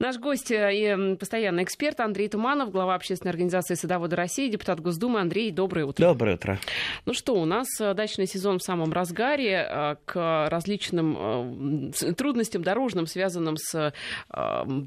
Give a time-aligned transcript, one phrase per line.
[0.00, 5.18] Наш гость э, и постоянный эксперт Андрей Туманов, глава общественной организации «Садоводы России», депутат Госдумы.
[5.18, 6.04] Андрей, доброе утро.
[6.04, 6.60] Доброе утро.
[7.04, 9.66] Ну что, у нас э, дачный сезон в самом разгаре.
[9.68, 13.92] Э, к различным трудностям дорожным, связанным с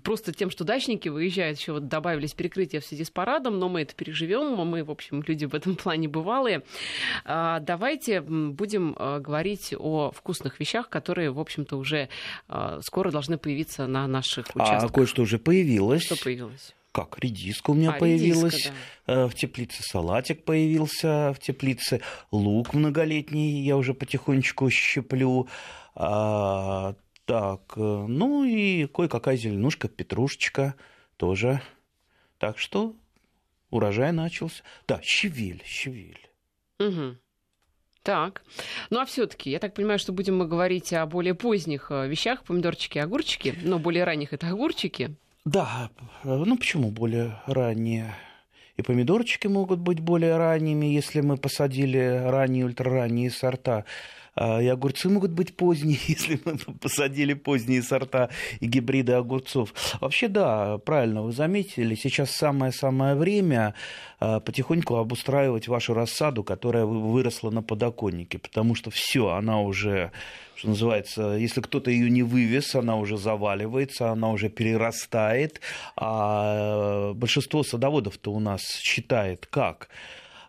[0.03, 3.81] просто тем, что дачники выезжают, еще вот добавились перекрытия в связи с парадом, но мы
[3.81, 4.55] это переживем.
[4.65, 6.63] Мы, в общем, люди в этом плане бывалые.
[7.25, 12.07] Давайте будем говорить о вкусных вещах, которые, в общем-то, уже
[12.81, 15.00] скоро должны появиться на наших а участках.
[15.01, 16.03] Кое-что уже появилось.
[16.03, 16.75] Что появилось?
[16.91, 17.17] Как?
[17.17, 18.73] Редиска у меня а, появилась редиска,
[19.07, 19.13] да.
[19.13, 25.47] Э, в теплице, салатик появился в теплице, лук многолетний я уже потихонечку щеплю.
[25.95, 26.93] А,
[27.25, 30.75] так, э, ну и кое-какая зеленушка, петрушечка
[31.17, 31.63] тоже.
[32.37, 32.93] Так что
[33.71, 34.61] урожай начался.
[34.87, 36.29] Да, щавель, щавель.
[36.79, 37.17] Угу.
[38.03, 38.41] Так.
[38.89, 42.43] Ну а все-таки, я так понимаю, что будем мы говорить о более поздних э, вещах,
[42.43, 45.15] помидорчики, огурчики, но более ранних это огурчики.
[45.45, 45.89] Да,
[46.23, 48.15] ну почему более ранние?
[48.77, 53.85] И помидорчики могут быть более ранними, если мы посадили ранние, ультраранние сорта.
[54.35, 58.29] А, и огурцы могут быть поздние, если мы посадили поздние сорта
[58.59, 59.73] и гибриды огурцов.
[59.99, 63.73] Вообще, да, правильно вы заметили, сейчас самое-самое время
[64.19, 70.11] а, потихоньку обустраивать вашу рассаду, которая выросла на подоконнике, потому что все, она уже
[70.55, 75.59] что называется, если кто-то ее не вывез, она уже заваливается, она уже перерастает,
[75.95, 79.89] а большинство садоводов-то у нас считает как?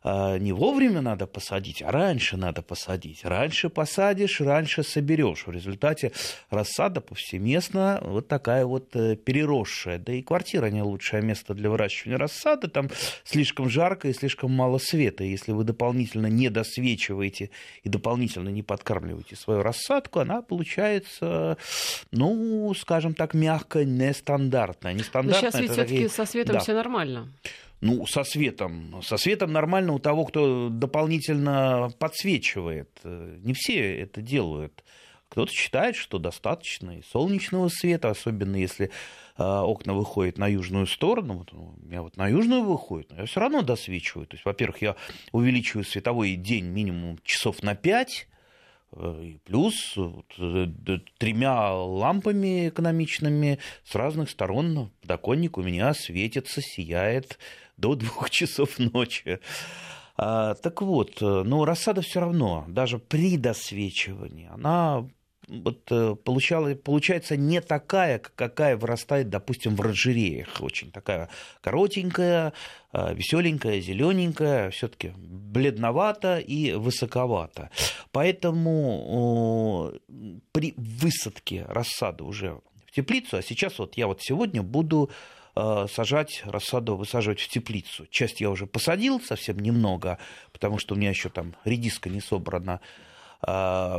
[0.04, 3.24] А, не вовремя надо посадить, а раньше надо посадить.
[3.24, 5.46] Раньше посадишь, раньше соберешь.
[5.46, 6.12] В результате
[6.50, 9.98] рассада повсеместно вот такая вот э, переросшая.
[9.98, 12.68] Да и квартира не лучшее место для выращивания рассады.
[12.68, 12.88] Там
[13.24, 15.22] слишком жарко и слишком мало света.
[15.22, 17.50] Если вы дополнительно не досвечиваете
[17.84, 21.58] и дополнительно не подкармливаете свою рассадку, она получается,
[22.10, 24.94] ну, скажем так, мягко нестандартная.
[24.94, 25.50] Нестандартная.
[25.50, 26.60] Но сейчас ведь все-таки со светом да.
[26.60, 27.28] все нормально.
[27.82, 29.02] Ну, со светом.
[29.02, 33.00] Со светом нормально у того, кто дополнительно подсвечивает.
[33.02, 34.84] Не все это делают.
[35.32, 38.90] Кто-то считает, что достаточно и солнечного света, особенно если
[39.38, 41.38] э, окна выходят на южную сторону.
[41.38, 44.26] Вот у меня вот на южную выходит, но я все равно досвечиваю.
[44.26, 44.94] То есть, во-первых, я
[45.32, 48.28] увеличиваю световой день минимум часов на 5,
[48.92, 50.68] э, и плюс э,
[51.16, 57.38] тремя лампами экономичными с разных сторон подоконник у меня светится, сияет
[57.82, 59.40] до двух часов ночи.
[60.16, 65.08] А, так вот, э, ну, рассада все равно, даже при досвечивании, она
[65.48, 70.60] вот э, получала, получается не такая, какая вырастает, допустим, в оранжереях.
[70.60, 71.28] Очень такая
[71.60, 72.52] коротенькая,
[72.92, 77.70] э, веселенькая, зелененькая, все-таки бледновато и высоковато.
[78.12, 79.92] Поэтому
[80.52, 85.10] при высадке рассады уже в теплицу, а сейчас вот я вот сегодня буду
[85.54, 88.06] сажать рассаду, высаживать в теплицу.
[88.06, 90.18] Часть я уже посадил, совсем немного,
[90.52, 92.80] потому что у меня еще там редиска не собрана.
[93.44, 93.96] Э,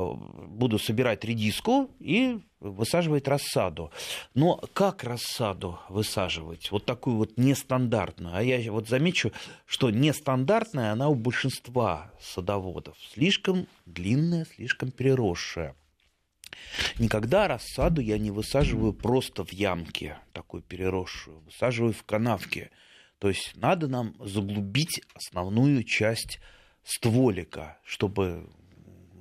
[0.47, 3.91] буду собирать редиску и высаживать рассаду.
[4.33, 6.71] Но как рассаду высаживать?
[6.71, 8.35] Вот такую вот нестандартную.
[8.35, 9.33] А я вот замечу,
[9.65, 12.95] что нестандартная она у большинства садоводов.
[13.13, 15.75] Слишком длинная, слишком переросшая.
[16.99, 22.71] Никогда рассаду я не высаживаю просто в ямке, такую переросшую, высаживаю в канавке.
[23.19, 26.39] То есть надо нам заглубить основную часть
[26.83, 28.49] стволика, чтобы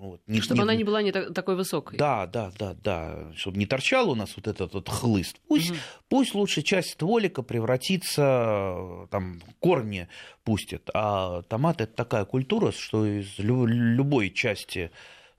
[0.03, 0.63] ну вот, не, чтобы не...
[0.63, 1.97] она не была не такой высокой.
[1.97, 3.33] Да, да, да, да.
[3.37, 5.37] Чтобы не торчал у нас вот этот вот хлыст.
[5.47, 5.79] Пусть, угу.
[6.09, 10.09] пусть лучше часть стволика превратится, там, корни
[10.43, 10.91] пустит.
[10.93, 14.91] А томат это такая культура, что из любой части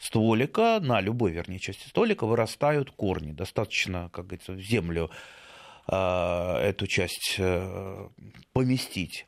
[0.03, 3.31] стволика, на любой, вернее, части стволика вырастают корни.
[3.31, 5.09] Достаточно, как говорится, в землю
[5.88, 8.08] э, эту часть э,
[8.53, 9.25] поместить.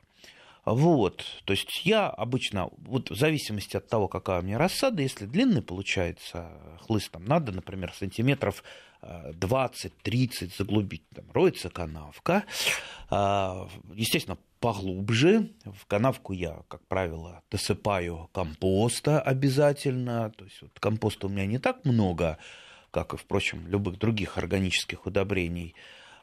[0.66, 5.28] Вот, то есть я обычно, вот в зависимости от того, какая у меня рассада, если
[5.28, 6.50] длинный получается
[6.82, 8.64] хлыст, там надо, например, сантиметров
[9.04, 12.46] 20-30 заглубить, там роется канавка,
[13.12, 15.52] а, естественно, поглубже.
[15.64, 20.32] В канавку я, как правило, досыпаю компоста обязательно.
[20.32, 22.40] То есть вот компоста у меня не так много,
[22.90, 25.76] как и, впрочем, любых других органических удобрений.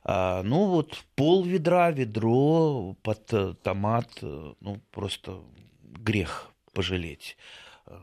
[0.03, 5.39] А, ну вот пол ведра, ведро под э, томат, э, ну просто
[5.83, 7.37] грех пожалеть.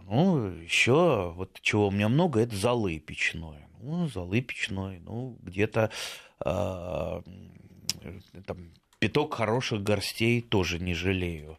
[0.05, 3.67] Ну, еще вот чего у меня много, это золы печное.
[3.81, 5.91] Ну, золы печной, ну, где-то
[6.45, 7.21] э,
[8.45, 11.57] там, пяток хороших горстей тоже не жалею.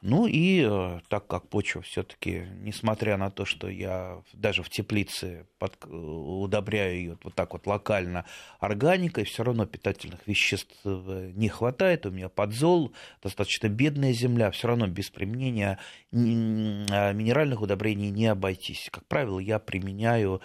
[0.00, 5.46] Ну и э, так как почва все-таки, несмотря на то, что я даже в теплице
[5.58, 8.24] под, э, удобряю ее вот так вот локально
[8.60, 12.06] органикой, все равно питательных веществ э, не хватает.
[12.06, 12.92] У меня подзол,
[13.24, 15.80] достаточно бедная земля, все равно без применения
[16.12, 18.88] а, минеральных удобрений не обойтись.
[18.92, 20.40] Как правило, я применяю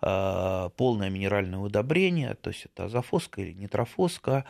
[0.00, 4.44] полное минеральное удобрение, то есть это азофоска или нитрофоска,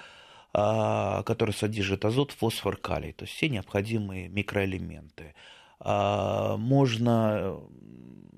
[1.25, 5.35] который содержит азот, фосфор, калий, то есть все необходимые микроэлементы.
[5.81, 7.61] А, можно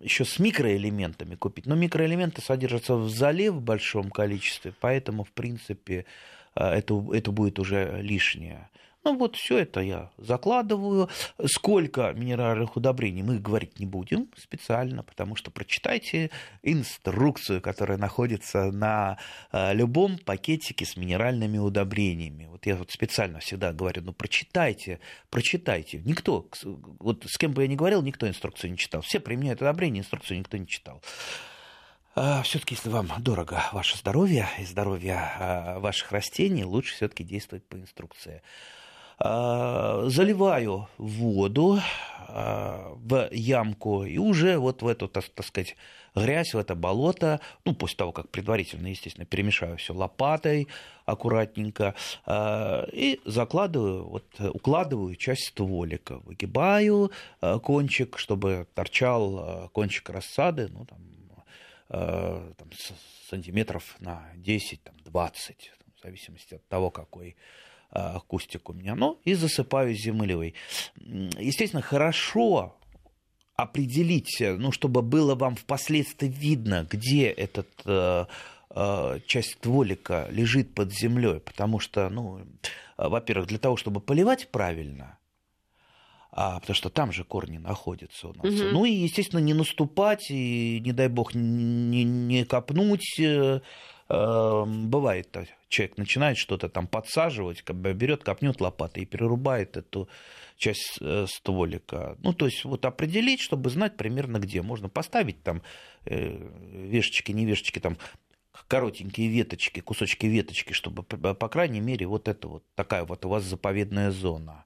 [0.02, 6.06] еще с микроэлементами купить, но микроэлементы содержатся в зале в большом количестве, поэтому, в принципе,
[6.54, 8.68] а, это, это будет уже лишнее.
[9.02, 11.08] Ну вот все это я закладываю.
[11.46, 16.30] Сколько минеральных удобрений мы говорить не будем специально, потому что прочитайте
[16.62, 19.18] инструкцию, которая находится на
[19.52, 22.46] э, любом пакетике с минеральными удобрениями.
[22.50, 25.00] Вот я вот специально всегда говорю, ну прочитайте,
[25.30, 26.02] прочитайте.
[26.04, 26.46] Никто,
[26.98, 29.00] вот с кем бы я ни говорил, никто инструкцию не читал.
[29.00, 31.02] Все применяют удобрения, инструкцию никто не читал.
[32.14, 37.64] А, все-таки, если вам дорого ваше здоровье и здоровье а, ваших растений, лучше все-таки действовать
[37.64, 38.42] по инструкции.
[39.22, 41.78] А, заливаю воду
[42.28, 45.76] а, в ямку и уже вот в эту, так, сказать,
[46.14, 50.68] грязь, в это болото, ну, после того, как предварительно, естественно, перемешаю все лопатой
[51.04, 51.94] аккуратненько,
[52.24, 57.12] а, и закладываю, вот, укладываю часть стволика, выгибаю
[57.62, 60.98] кончик, чтобы торчал кончик рассады, ну, там,
[61.88, 62.70] там
[63.28, 64.78] сантиметров на 10-20,
[65.12, 67.36] в зависимости от того, какой
[68.28, 70.54] кустик у меня, ну и засыпаю землей.
[70.96, 72.76] Естественно, хорошо
[73.56, 78.26] определить, ну, чтобы было вам впоследствии видно, где этот э,
[78.70, 82.40] э, часть стволика лежит под землей, потому что, ну,
[82.96, 85.18] во-первых, для того, чтобы поливать правильно,
[86.32, 88.44] а, потому что там же корни находятся у нас.
[88.44, 88.70] Угу.
[88.72, 93.20] Ну и, естественно, не наступать и, не дай бог, не, не копнуть.
[94.10, 95.36] Э, э, бывает
[95.68, 100.08] человек начинает что-то там подсаживать, как бы берет, копнет лопатой и перерубает эту
[100.56, 102.16] часть э, стволика.
[102.22, 104.62] Ну, то есть вот определить, чтобы знать примерно где.
[104.62, 105.62] Можно поставить там
[106.04, 106.36] э,
[106.72, 107.96] вешечки, не вешечки, там
[108.68, 113.44] коротенькие веточки, кусочки веточки, чтобы, по крайней мере, вот это вот такая вот у вас
[113.44, 114.64] заповедная зона.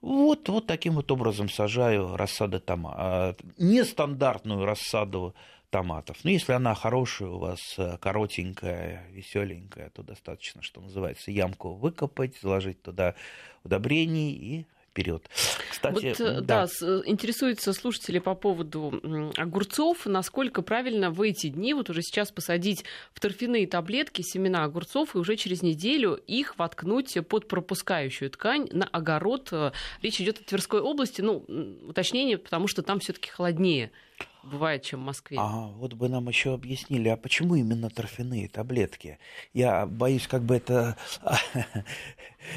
[0.00, 2.94] Вот, вот таким вот образом сажаю рассады тома.
[2.96, 5.34] А, нестандартную рассаду
[5.70, 6.18] томатов.
[6.24, 11.74] Но ну, если она хорошая у вас, э, коротенькая, веселенькая, то достаточно, что называется, ямку
[11.74, 13.14] выкопать, заложить туда
[13.64, 15.28] удобрений и вперед.
[15.70, 16.66] Кстати, вот, э, да.
[16.66, 22.32] да, э, интересуются слушатели по поводу огурцов, насколько правильно в эти дни, вот уже сейчас
[22.32, 22.84] посадить
[23.14, 28.86] в торфяные таблетки семена огурцов и уже через неделю их воткнуть под пропускающую ткань на
[28.86, 29.52] огород.
[30.02, 31.44] Речь идет о Тверской области, ну,
[31.88, 33.92] уточнение, потому что там все-таки холоднее
[34.42, 35.38] бывает, чем в Москве.
[35.40, 39.18] А, вот бы нам еще объяснили, а почему именно торфяные таблетки?
[39.52, 40.96] Я боюсь, как бы это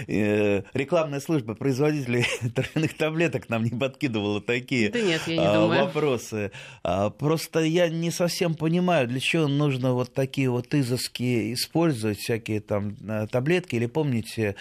[0.08, 2.26] э, рекламная служба производителей
[2.56, 5.86] торфяных таблеток нам не подкидывала такие да нет, я не а, думаю.
[5.86, 6.52] вопросы.
[6.84, 12.62] А, просто я не совсем понимаю, для чего нужно вот такие вот изыски использовать, всякие
[12.62, 13.76] там э, таблетки.
[13.76, 14.56] Или помните,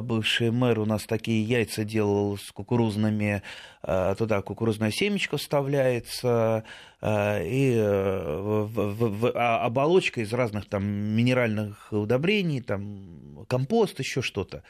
[0.00, 3.42] бывший мэр у нас такие яйца делал с кукурузными
[3.88, 6.64] Э, туда кукурузное семечко вставляется,
[7.00, 14.64] э, и э, а, оболочка из разных там минеральных удобрений, там компост, еще что-то.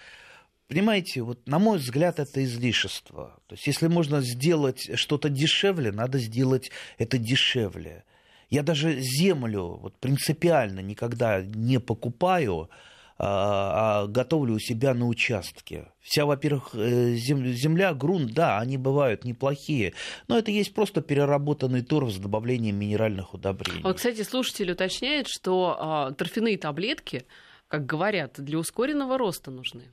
[0.68, 3.38] Понимаете, вот на мой взгляд, это излишество.
[3.46, 8.04] То есть, если можно сделать что-то дешевле, надо сделать это дешевле.
[8.50, 12.68] Я даже землю вот, принципиально никогда не покупаю,
[13.18, 15.92] а, а готовлю у себя на участке.
[16.00, 19.94] Вся, во-первых, э, земля, грунт, да, они бывают неплохие,
[20.28, 23.82] но это есть просто переработанный торф с добавлением минеральных удобрений.
[23.82, 27.24] Вот, кстати, слушатель уточняет, что а, торфяные таблетки,
[27.68, 29.84] как говорят, для ускоренного роста нужны.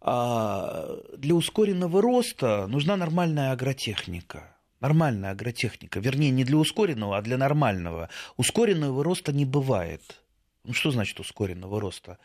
[0.00, 4.56] А, для ускоренного роста нужна нормальная агротехника.
[4.80, 6.00] Нормальная агротехника.
[6.00, 8.08] Вернее, не для ускоренного, а для нормального.
[8.36, 10.22] Ускоренного роста не бывает.
[10.64, 12.18] Ну, что значит ускоренного роста?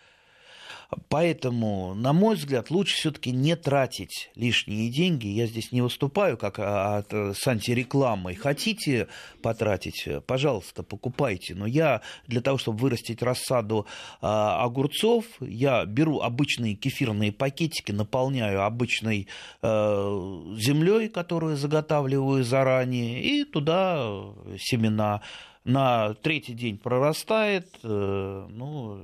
[1.09, 5.27] Поэтому, на мой взгляд, лучше все-таки не тратить лишние деньги.
[5.27, 8.35] Я здесь не выступаю как а, от, с антирекламой.
[8.35, 9.07] Хотите
[9.41, 11.55] потратить, пожалуйста, покупайте.
[11.55, 13.85] Но я для того, чтобы вырастить рассаду
[14.21, 19.27] а, огурцов, я беру обычные кефирные пакетики, наполняю обычной
[19.61, 25.21] а, землей, которую заготавливаю заранее, и туда семена
[25.65, 28.99] на третий день прорастает, э, ну,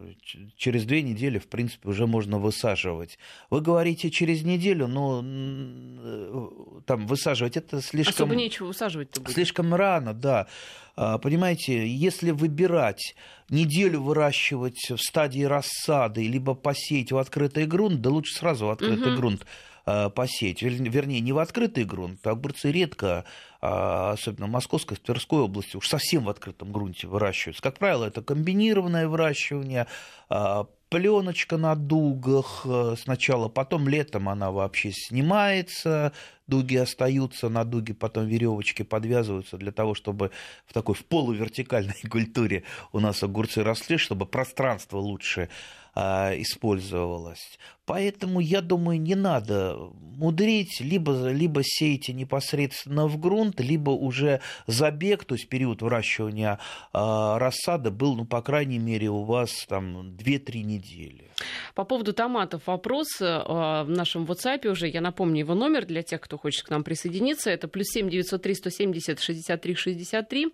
[0.55, 3.17] через две недели, в принципе, уже можно высаживать.
[3.49, 6.49] Вы говорите через неделю, но э,
[6.85, 8.13] там высаживать это слишком...
[8.13, 9.33] Особо нечего высаживать-то будет.
[9.33, 10.47] Слишком рано, да.
[10.95, 13.15] А, понимаете, если выбирать
[13.49, 19.13] неделю выращивать в стадии рассады, либо посеять в открытый грунт, да лучше сразу в открытый
[19.13, 19.17] угу.
[19.17, 19.47] грунт
[19.85, 20.61] Э, посеять.
[20.61, 22.25] Вернее, не в открытый грунт.
[22.27, 23.25] Огурцы редко,
[23.61, 27.63] а, особенно в Московской, в Тверской области, уж совсем в открытом грунте выращиваются.
[27.63, 29.87] Как правило, это комбинированное выращивание,
[30.29, 36.11] а, пленочка на дугах э, сначала, потом летом она вообще снимается,
[36.47, 40.31] дуги остаются на дуге, потом веревочки подвязываются для того, чтобы
[40.65, 45.47] в такой в полувертикальной культуре у нас огурцы росли, чтобы пространство лучше
[45.95, 47.57] использовалось.
[47.85, 49.75] Поэтому, я думаю, не надо
[50.21, 56.59] мудрить, либо, либо сейте непосредственно в грунт, либо уже забег, то есть период выращивания
[56.93, 61.31] э, рассады был, ну, по крайней мере, у вас там 2-3 недели.
[61.73, 66.21] По поводу томатов вопрос э, в нашем WhatsApp уже, я напомню его номер для тех,
[66.21, 70.53] кто хочет к нам присоединиться, это плюс 7 903 170 63 63.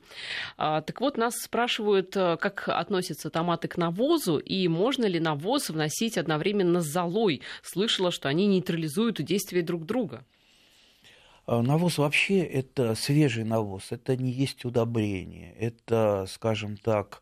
[0.56, 6.18] Так вот, нас спрашивают, э, как относятся томаты к навозу, и можно ли навоз вносить
[6.18, 7.42] одновременно с золой.
[7.62, 10.24] Слышала, что они нейтрализуют действия друг друга.
[11.46, 17.22] А, навоз вообще это свежий навоз, это не есть удобрение, это, скажем так,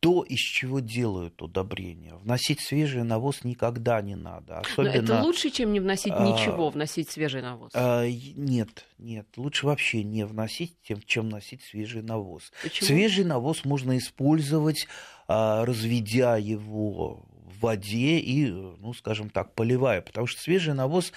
[0.00, 2.14] то, из чего делают удобрения.
[2.16, 4.58] Вносить свежий навоз никогда не надо.
[4.58, 4.92] Особенно...
[4.92, 7.70] Но это лучше, чем не вносить а, ничего, вносить свежий навоз?
[7.74, 12.52] А, нет, нет, лучше вообще не вносить, чем вносить свежий навоз.
[12.62, 12.86] Почему?
[12.86, 14.88] Свежий навоз можно использовать,
[15.26, 17.24] разведя его
[17.60, 21.12] воде и, ну, скажем так, поливая, потому что свежий навоз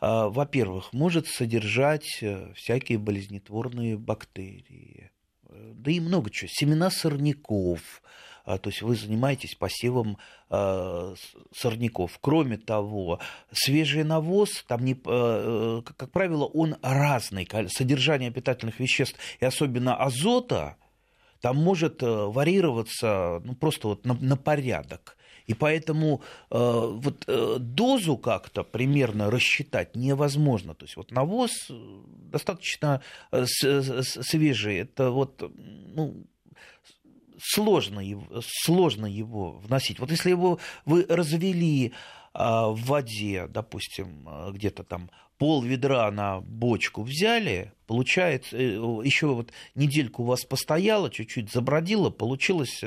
[0.00, 5.10] а, во-первых, может содержать э, всякие болезнетворные бактерии,
[5.48, 7.80] э, да и много чего, семена сорняков,
[8.44, 10.16] а, то есть вы занимаетесь посевом
[10.50, 11.14] а,
[11.52, 12.16] сорняков.
[12.20, 13.18] Кроме того,
[13.50, 20.76] свежий навоз, там не, как правило, он разный, содержание питательных веществ и особенно азота,
[21.40, 25.17] там может э, варьироваться ну, просто вот на, на порядок.
[25.48, 30.74] И поэтому э, вот э, дозу как-то примерно рассчитать невозможно.
[30.74, 31.74] То есть вот навоз э,
[32.30, 33.00] достаточно
[33.32, 34.76] э, свежий.
[34.76, 36.26] Это вот ну,
[37.40, 40.00] сложно его, сложно его вносить.
[40.00, 41.92] Вот если его вы развели
[42.34, 50.26] в воде, допустим, где-то там пол ведра на бочку взяли, получается, еще вот недельку у
[50.26, 52.84] вас постояло, чуть-чуть забродило, получилось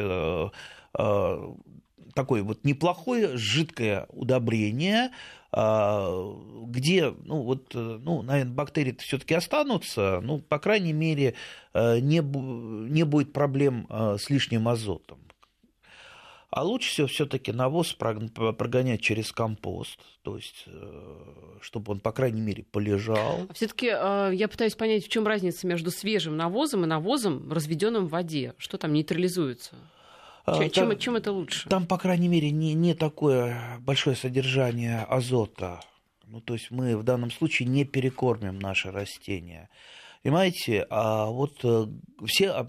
[2.14, 5.12] такое вот неплохое жидкое удобрение,
[5.54, 6.34] а,
[6.68, 11.36] где, ну, вот, ну, наверное, бактерии все-таки останутся, ну, по крайней мере,
[11.74, 15.20] э, не, не будет проблем э, с лишним азотом.
[16.52, 21.24] А лучше всего все-таки навоз прогонять через компост, то есть, э,
[21.62, 23.46] чтобы он, по крайней мере, полежал.
[23.50, 28.12] А все-таки я пытаюсь понять, в чем разница между свежим навозом и навозом, разведенным в
[28.12, 28.54] воде.
[28.58, 29.76] Что там нейтрализуется?
[30.46, 31.70] Чем, там, чем это лучше?
[31.70, 35.82] Там, по крайней мере, не, не такое большое содержание азота.
[36.26, 39.70] Ну, то есть мы в данном случае не перекормим наши растения.
[40.24, 41.88] Понимаете, а вот э,
[42.26, 42.66] все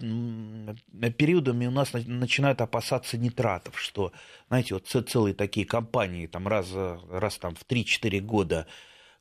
[1.17, 4.11] периодами у нас начинают опасаться нитратов, что,
[4.47, 8.67] знаете, вот целые такие компании там раз, раз там в 3-4 года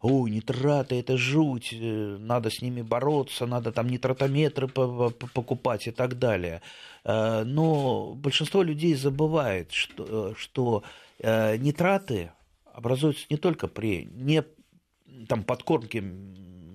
[0.02, 6.18] ой, нитраты, это жуть, э, надо с ними бороться, надо там нитратометры покупать и так
[6.18, 6.60] далее.
[7.04, 10.82] Э, но большинство людей забывает, что, э, что
[11.24, 12.32] нитраты
[12.74, 14.42] образуются не только при не,
[15.28, 16.02] там, подкормке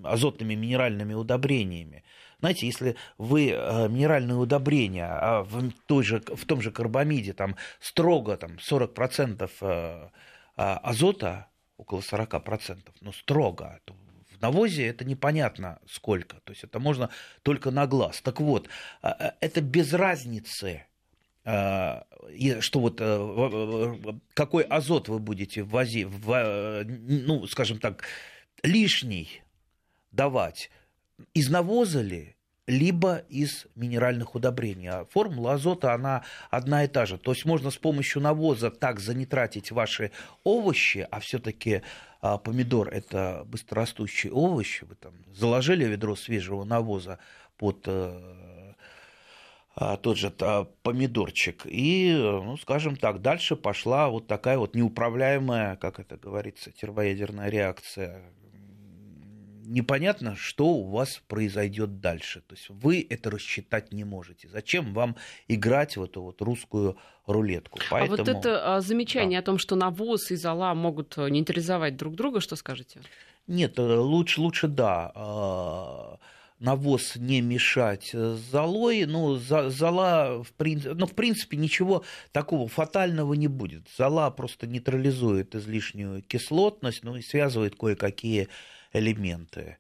[0.05, 2.05] азотными минеральными удобрениями.
[2.39, 3.47] Знаете, если вы
[3.89, 10.11] минеральные удобрения а в, той же, в том же карбамиде там строго там, 40%
[10.55, 13.79] азота около 40%, но строго.
[14.31, 17.09] В навозе это непонятно сколько, то есть это можно
[17.43, 18.21] только на глаз.
[18.21, 18.69] Так вот,
[19.01, 20.85] а, а, это без разницы,
[21.43, 22.05] а,
[22.59, 22.99] что вот
[24.33, 28.03] какой азот вы будете ввозить, ну, скажем так,
[28.63, 29.41] лишний
[30.11, 30.69] давать,
[31.33, 32.36] из навоза ли,
[32.67, 34.89] либо из минеральных удобрений.
[34.89, 37.17] А формула азота, она одна и та же.
[37.17, 40.11] То есть можно с помощью навоза так занитратить ваши
[40.43, 41.81] овощи, а все-таки
[42.21, 47.19] а, помидор это быстрорастущие овощи, вы там заложили ведро свежего навоза
[47.57, 47.87] под
[49.79, 51.61] а, тот же а, помидорчик.
[51.65, 58.33] И, ну, скажем так, дальше пошла вот такая вот неуправляемая, как это говорится, термоядерная реакция
[59.67, 62.41] непонятно, что у вас произойдет дальше.
[62.41, 64.47] То есть вы это рассчитать не можете.
[64.47, 65.15] Зачем вам
[65.47, 67.79] играть в эту вот русскую рулетку?
[67.91, 68.13] Поэтому...
[68.13, 69.43] А вот это а, замечание да.
[69.43, 73.01] о том, что навоз и зола могут э, нейтрализовать друг друга, что скажете?
[73.45, 76.17] Нет, э, лучше, лучше да а,
[76.59, 83.33] навоз не мешать с золой, ну, зола, в принципе, ну, в принципе, ничего такого фатального
[83.33, 83.87] не будет.
[83.97, 88.47] Зола просто нейтрализует излишнюю кислотность, ну, и связывает кое-какие
[88.93, 89.77] элементы.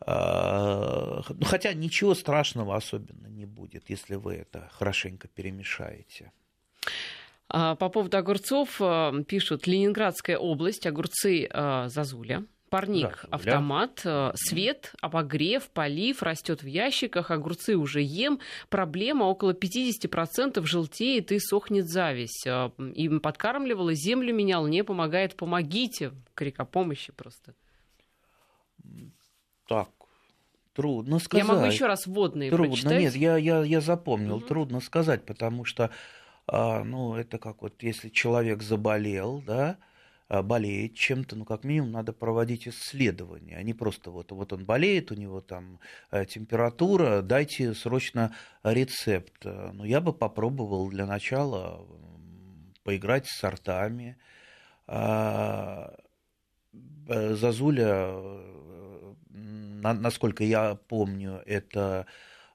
[0.00, 6.32] А, ну, хотя ничего страшного особенно не будет, если вы это хорошенько перемешаете.
[7.48, 11.48] А, по поводу огурцов э, пишут Ленинградская область, огурцы
[11.86, 12.44] Зазуля.
[12.70, 14.04] Парник, да, автомат,
[14.34, 18.40] свет, обогрев, полив, растет в ящиках, огурцы уже ем.
[18.68, 22.46] Проблема около 50% желтеет и сохнет зависть.
[22.46, 26.12] Им подкармливала, землю менял, не помогает, помогите.
[26.34, 27.54] Крик о помощи просто.
[29.68, 29.90] Так,
[30.72, 31.46] трудно сказать.
[31.46, 33.00] Я могу еще раз водные Трудно, прочитать?
[33.00, 34.46] нет, я, я, я запомнил, угу.
[34.46, 35.90] трудно сказать, потому что,
[36.46, 39.76] а, ну, это как вот, если человек заболел, да,
[40.28, 44.64] а, болеет чем-то, ну, как минимум, надо проводить исследования, а не просто вот, вот он
[44.64, 45.80] болеет, у него там
[46.10, 49.44] э, температура, дайте срочно рецепт.
[49.44, 51.86] Ну, я бы попробовал для начала
[52.84, 54.16] поиграть с сортами,
[54.86, 55.94] а,
[57.08, 58.12] Э, Зазуля,
[59.82, 62.06] насколько я помню, это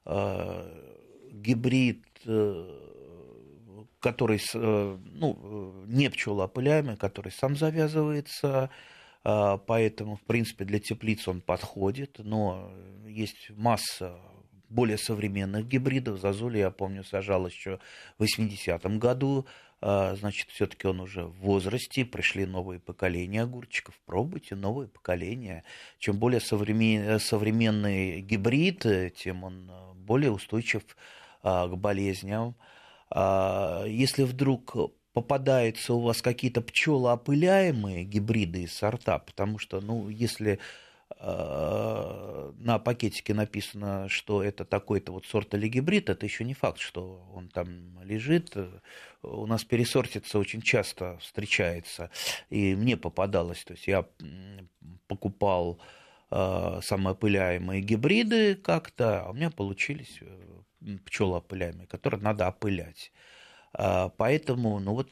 [0.04, 1.00] э,
[1.32, 2.04] гибрид,
[4.00, 8.70] который ну, не пчелоопыляемый, который сам завязывается,
[9.22, 12.70] поэтому, в принципе, для теплиц он подходит, но
[13.06, 14.18] есть масса
[14.74, 16.20] более современных гибридов.
[16.20, 17.78] Зазуля, я помню, сажал еще
[18.18, 19.46] в 80-м году.
[19.80, 25.64] А, значит, все-таки он уже в возрасте, пришли новые поколения огурчиков, пробуйте новые поколения.
[25.98, 27.18] Чем более современ...
[27.20, 30.82] современный гибрид, тем он а, более устойчив
[31.42, 32.56] а, к болезням.
[33.14, 34.74] Если вдруг
[35.12, 40.58] попадаются у вас какие-то пчелоопыляемые гибриды из сорта, потому что, ну, если Э,
[41.26, 47.26] на пакетике написано, что это такой-то вот сорт или гибрид, это еще не факт, что
[47.34, 48.54] он там лежит.
[49.22, 52.10] У нас пересортиться очень часто встречается,
[52.50, 54.06] и мне попадалось, то есть я
[55.06, 55.80] покупал
[56.30, 63.12] э, самоопыляемые гибриды как-то, а у меня получились э, пчелоопыляемые, которые надо опылять.
[63.72, 65.10] Поэтому, ну вот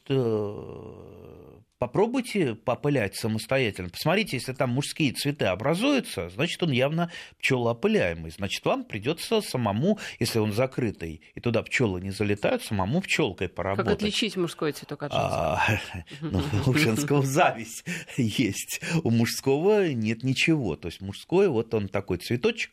[1.82, 3.88] Попробуйте попылять самостоятельно.
[3.88, 8.30] Посмотрите, если там мужские цветы образуются, значит, он явно пчелоопыляемый.
[8.30, 13.86] Значит, вам придется самому, если он закрытый, и туда пчелы не залетают, самому пчелкой поработать.
[13.86, 15.60] Как отличить мужской цветок от женского?
[15.60, 15.80] А,
[16.20, 17.84] ну, у женского зависть
[18.16, 20.76] есть, у мужского нет ничего.
[20.76, 22.70] То есть мужской, вот он такой цветочек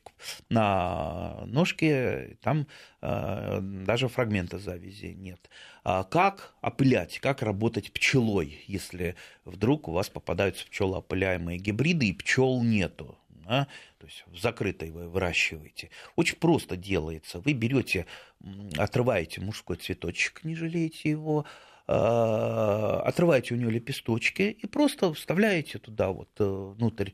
[0.50, 2.68] на ножке, там
[3.02, 5.50] а, даже фрагмента завязи нет.
[5.84, 8.99] А как опылять, как работать пчелой, если
[9.46, 13.18] вдруг у вас попадаются пчелоопыляемые гибриды и пчел нету.
[13.30, 13.68] Да?
[13.98, 15.90] То есть в закрытой вы выращиваете.
[16.16, 17.40] Очень просто делается.
[17.40, 18.06] Вы берете,
[18.78, 21.46] отрываете мужской цветочек, не жалеете его,
[21.92, 27.10] а, отрываете у него лепесточки и просто вставляете туда вот э, внутрь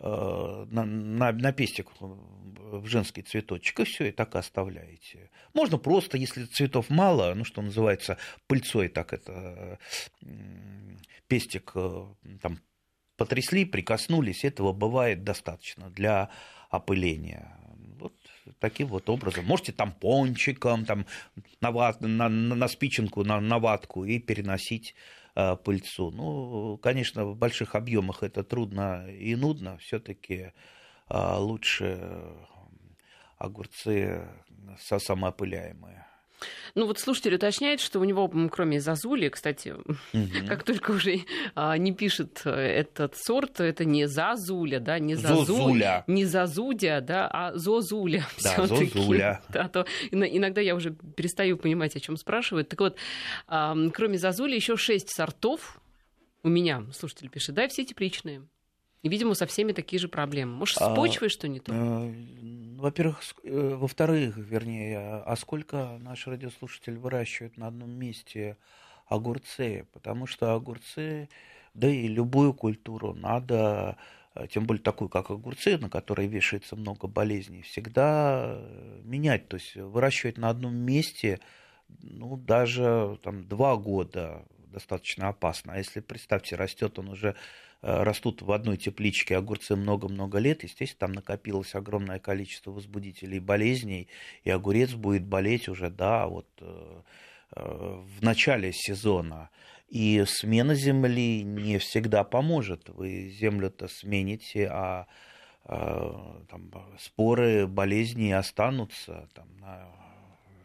[0.00, 5.30] на, на, на пестик в женский цветочек, и все, и так оставляете.
[5.52, 9.78] Можно просто, если цветов мало, ну, что называется, пыльцой так это
[11.28, 12.06] пестик э,
[12.40, 12.60] там
[13.16, 16.30] потрясли, прикоснулись, этого бывает достаточно для
[16.70, 17.56] опыления.
[17.98, 18.14] Вот
[18.58, 19.44] таким вот образом.
[19.44, 21.06] Можете там пончиком, там,
[21.60, 26.10] на, ват, на, на спиченку, на, на ватку и переносить Э, пыльцу.
[26.10, 30.52] Ну, конечно, в больших объемах это трудно и нудно, все-таки
[31.08, 32.00] э, лучше
[33.38, 34.28] огурцы
[34.78, 36.06] самоопыляемые.
[36.74, 40.46] Ну вот слушатель уточняет, что у него, кроме Зазули, кстати, угу.
[40.48, 41.20] как только уже
[41.54, 47.28] а, не пишет э, этот сорт, это не Зазуля, да, не Зазуля, не Зазудя, да,
[47.32, 48.26] а Зозуля.
[48.42, 49.42] Да, Зозуля.
[49.50, 52.68] Да, то иногда я уже перестаю понимать, о чем спрашивают.
[52.68, 52.96] Так вот,
[53.46, 55.80] а, кроме Зазули еще шесть сортов
[56.42, 58.42] у меня, слушатель пишет, да, все тепличные.
[59.02, 60.52] И, видимо, со всеми такие же проблемы.
[60.52, 61.72] Может, с а, почвой что не то?
[61.72, 62.12] Э,
[62.76, 68.58] во-первых, э, во-вторых, вернее, а сколько наш радиослушатель выращивает на одном месте
[69.06, 69.86] огурцы?
[69.92, 71.30] Потому что огурцы,
[71.72, 73.96] да и любую культуру надо,
[74.34, 78.60] э, тем более такую, как огурцы, на которой вешается много болезней, всегда
[79.02, 79.48] менять.
[79.48, 81.40] То есть выращивать на одном месте,
[82.02, 85.72] ну, даже там два года, достаточно опасно.
[85.72, 87.34] А если, представьте, растет он уже, э,
[87.82, 94.08] растут в одной тепличке огурцы много-много лет, естественно, там накопилось огромное количество возбудителей болезней,
[94.44, 97.00] и огурец будет болеть уже, да, вот э,
[97.56, 99.50] в начале сезона.
[99.88, 102.88] И смена земли не всегда поможет.
[102.90, 105.06] Вы землю-то смените, а
[105.66, 109.88] там, споры болезни останутся там, на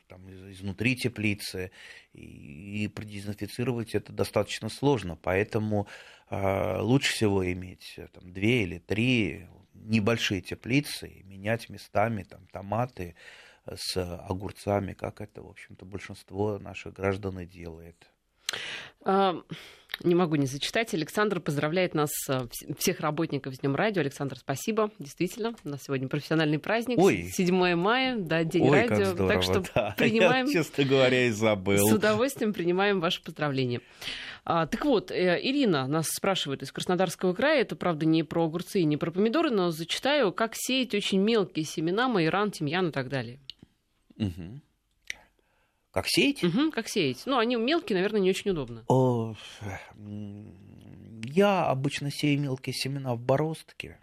[0.07, 1.71] там, изнутри теплицы,
[2.13, 8.79] и, и продезинфицировать это достаточно сложно, поэтому э, лучше всего иметь э, там, две или
[8.79, 13.15] три небольшие теплицы и менять местами там, томаты
[13.67, 18.11] с огурцами, как это, в общем-то, большинство наших граждан и делает.
[20.03, 20.93] Не могу не зачитать.
[20.93, 24.01] Александр поздравляет нас, э, всех работников с Днем радио.
[24.01, 24.91] Александр, спасибо.
[24.99, 26.97] Действительно, у нас сегодня профессиональный праздник.
[26.99, 27.29] Ой.
[27.31, 28.97] 7 мая, да, День Ой, радио.
[28.97, 29.95] Как здорово, так что да.
[29.97, 30.47] принимаем...
[30.47, 31.87] Я, честно говоря, и забыл.
[31.87, 33.79] С удовольствием принимаем ваши поздравления.
[34.43, 37.61] А, так вот, э, Ирина нас спрашивает из Краснодарского края.
[37.61, 41.65] Это, правда, не про огурцы и не про помидоры, но зачитаю, как сеять очень мелкие
[41.65, 43.39] семена, майоран, тимьян и так далее.
[44.17, 44.61] Угу.
[45.95, 46.43] Как сеять?
[46.43, 47.23] Угу, как сеять.
[47.25, 48.83] Ну, они мелкие, наверное, не очень удобно.
[48.89, 49.33] О,
[51.23, 53.97] я обычно сею мелкие семена в бороздке.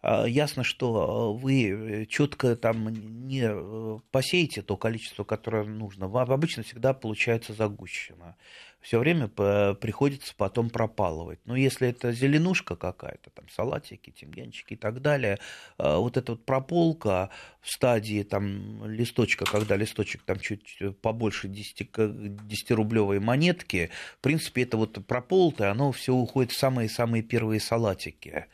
[0.00, 2.88] А, ясно, что вы четко там
[3.28, 6.08] не э, посеете то количество, которое нужно.
[6.08, 8.36] Вам обычно всегда получается загущено
[8.80, 11.38] все время приходится потом пропалывать.
[11.44, 15.38] Но если это зеленушка какая-то, там салатики, тимьянчики и так далее,
[15.78, 21.90] э, вот эта вот прополка в стадии там листочка, когда листочек там чуть побольше 10,
[21.90, 28.46] 10-рублевой монетки, в принципе, это вот прополтое, оно все уходит в самые-самые первые салатики.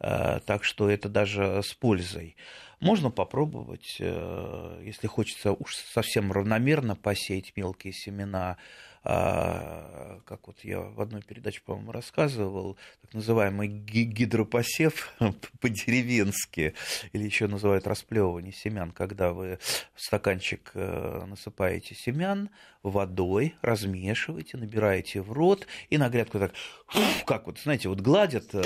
[0.00, 2.36] Э, так что это даже с пользой.
[2.80, 8.56] Можно попробовать, э, если хочется уж совсем равномерно посеять мелкие семена,
[9.02, 15.14] а, как вот я в одной передаче, по-моему, рассказывал, так называемый гидропосев
[15.60, 16.74] по-деревенски,
[17.12, 19.58] или еще называют расплевывание семян, когда вы
[19.94, 22.50] в стаканчик э, насыпаете семян
[22.82, 26.52] водой, размешиваете, набираете в рот, и на грядку так,
[27.26, 28.62] как вот, знаете, вот гладят, э,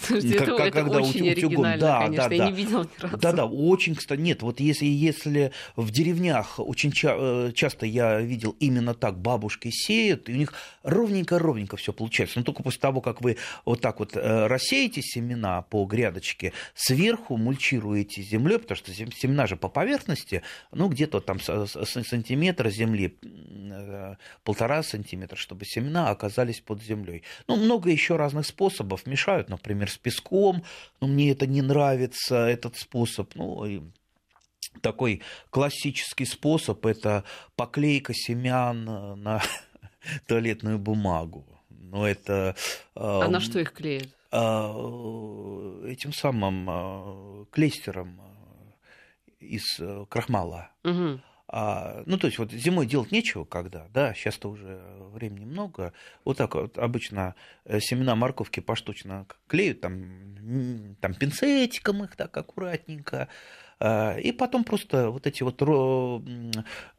[0.00, 1.78] Слушайте, как, это, как, это когда очень утюгом.
[1.78, 2.50] Да, конечно, да, я да.
[2.50, 3.16] не видела ни разу.
[3.18, 8.20] Да, да, очень, кстати, нет, вот если, если в деревнях очень ча- э, часто я
[8.20, 12.38] видел именно так бабушки сеют, и у них ровненько-ровненько все получается.
[12.38, 17.36] Но только после того, как вы вот так вот э, рассеете семена по грядочке, сверху
[17.36, 23.18] мульчируете землей, потому что семена же по поверхности, ну, где-то там сантиметр земли,
[24.44, 27.22] полтора сантиметра, чтобы семена оказались под землей.
[27.48, 30.64] Ну, много еще разных способов мешают, например, с песком,
[31.00, 33.82] но мне это не нравится, этот способ, ну, и
[34.80, 37.24] такой классический способ– это
[37.56, 39.42] поклейка семян на
[40.26, 41.44] туалетную бумагу.
[41.70, 42.56] Но это...
[42.94, 44.08] А на что их клеят?
[44.30, 44.70] А,
[45.86, 48.20] этим самым а, клейстером
[49.40, 50.70] из э, крахмала.
[50.84, 51.20] Угу.
[51.48, 54.82] А, ну, то есть, вот зимой делать нечего, когда, да, сейчас-то уже
[55.12, 55.92] времени много.
[56.24, 63.28] Вот так вот обычно э, семена морковки поштучно клеют, там, там пинцетиком их так аккуратненько,
[63.78, 65.62] а, и потом просто вот эти вот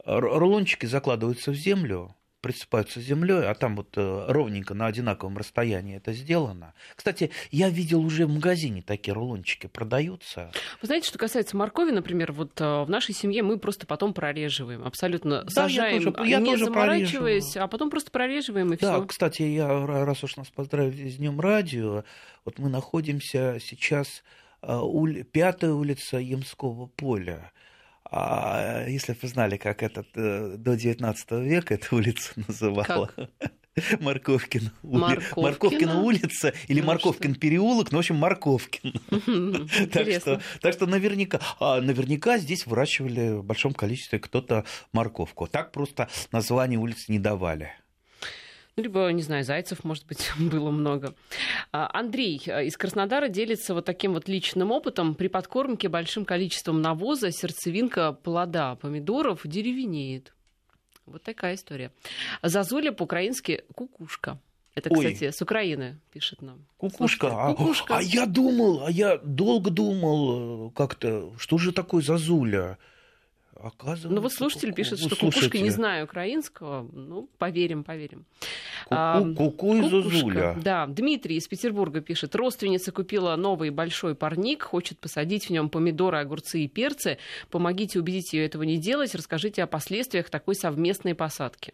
[0.06, 6.14] рулончики закладываются в землю, присыпаются землей, а там вот э, ровненько на одинаковом расстоянии это
[6.14, 6.74] сделано.
[6.96, 10.52] Кстати, я видел уже в магазине такие рулончики продаются.
[10.82, 14.84] Вы знаете, что касается моркови, например, вот э, в нашей семье мы просто потом прореживаем,
[14.84, 17.66] абсолютно да, сажаем, я тоже, я не тоже заморачиваясь, прореживаю.
[17.66, 19.02] а потом просто прореживаем и да, все.
[19.02, 22.04] Да, кстати, я раз уж нас поздравили с Днем радио,
[22.46, 24.24] вот мы находимся сейчас
[24.62, 24.80] э,
[25.32, 27.52] пятая улица Ямского поля.
[28.10, 33.12] А если бы вы знали, как этот э, до 19 века эта улица называла?
[34.00, 35.42] Морковкина, Морковкина?
[35.42, 37.40] Морковкина улица или ну, Морковкин что?
[37.40, 38.94] переулок, ну, в общем, Морковкин.
[39.92, 45.48] так, что, так что наверняка, а наверняка здесь выращивали в большом количестве кто-то морковку.
[45.48, 47.72] Так просто название улицы не давали.
[48.78, 51.16] Либо, не знаю, зайцев, может быть, было много.
[51.72, 55.16] А, Андрей э, из Краснодара делится вот таким вот личным опытом.
[55.16, 60.32] При подкормке большим количеством навоза сердцевинка плода помидоров деревенеет.
[61.08, 61.92] Вот такая история.
[62.44, 64.40] Зазуля по-украински кукушка.
[64.76, 65.34] Это, кстати, Ой.
[65.34, 66.64] с Украины пишет нам.
[66.78, 67.30] Кукушка.
[67.32, 67.98] А, кукушка.
[67.98, 72.78] А я думал, а я долго думал э, как-то, что же такое зазуля?
[73.62, 75.40] Оказывается, ну вот слушатель пишет, что слушайте.
[75.40, 76.88] кукушка не знаю украинского.
[76.92, 78.26] Ну, поверим, поверим.
[79.36, 80.56] Куку и Зузуля.
[80.62, 82.36] Да, Дмитрий из Петербурга пишет.
[82.36, 87.18] Родственница купила новый большой парник, хочет посадить в нем помидоры, огурцы и перцы.
[87.50, 89.16] Помогите убедить ее этого не делать.
[89.16, 91.74] Расскажите о последствиях такой совместной посадки.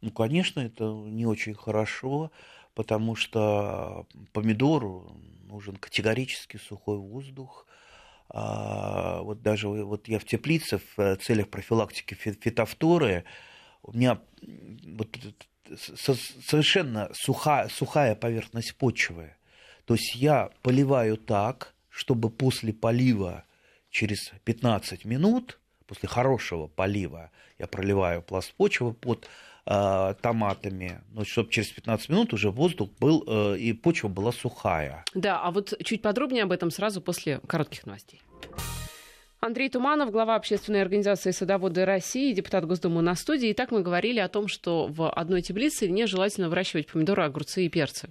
[0.00, 2.30] Ну, конечно, это не очень хорошо,
[2.74, 7.66] потому что помидору нужен категорически сухой воздух.
[8.28, 13.24] А, вот даже вот я в теплице в целях профилактики фитофторы,
[13.82, 14.20] у меня
[14.86, 15.16] вот
[15.76, 19.34] совершенно сухая, сухая поверхность почвы.
[19.84, 23.44] То есть я поливаю так, чтобы после полива
[23.90, 29.28] через 15 минут, после хорошего полива, я проливаю пласт почвы под
[29.66, 35.04] э, томатами, ну, чтобы через 15 минут уже воздух был э, и почва была сухая.
[35.14, 38.20] Да, а вот чуть подробнее об этом сразу после коротких новостей.
[39.40, 43.50] Андрей Туманов, глава общественной организации «Садоводы России», депутат Госдумы на студии.
[43.50, 47.68] И так мы говорили о том, что в одной теплице нежелательно выращивать помидоры, огурцы и
[47.68, 48.08] перцы.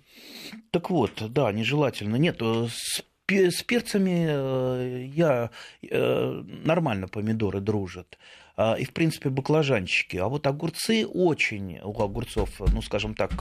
[0.69, 2.17] Так вот, да, нежелательно.
[2.17, 5.49] Нет, э, с с перцами э, я
[5.81, 8.17] э, нормально помидоры дружат.
[8.55, 10.17] А, и, в принципе, баклажанчики.
[10.17, 13.31] А вот огурцы очень, у огурцов, ну, скажем так,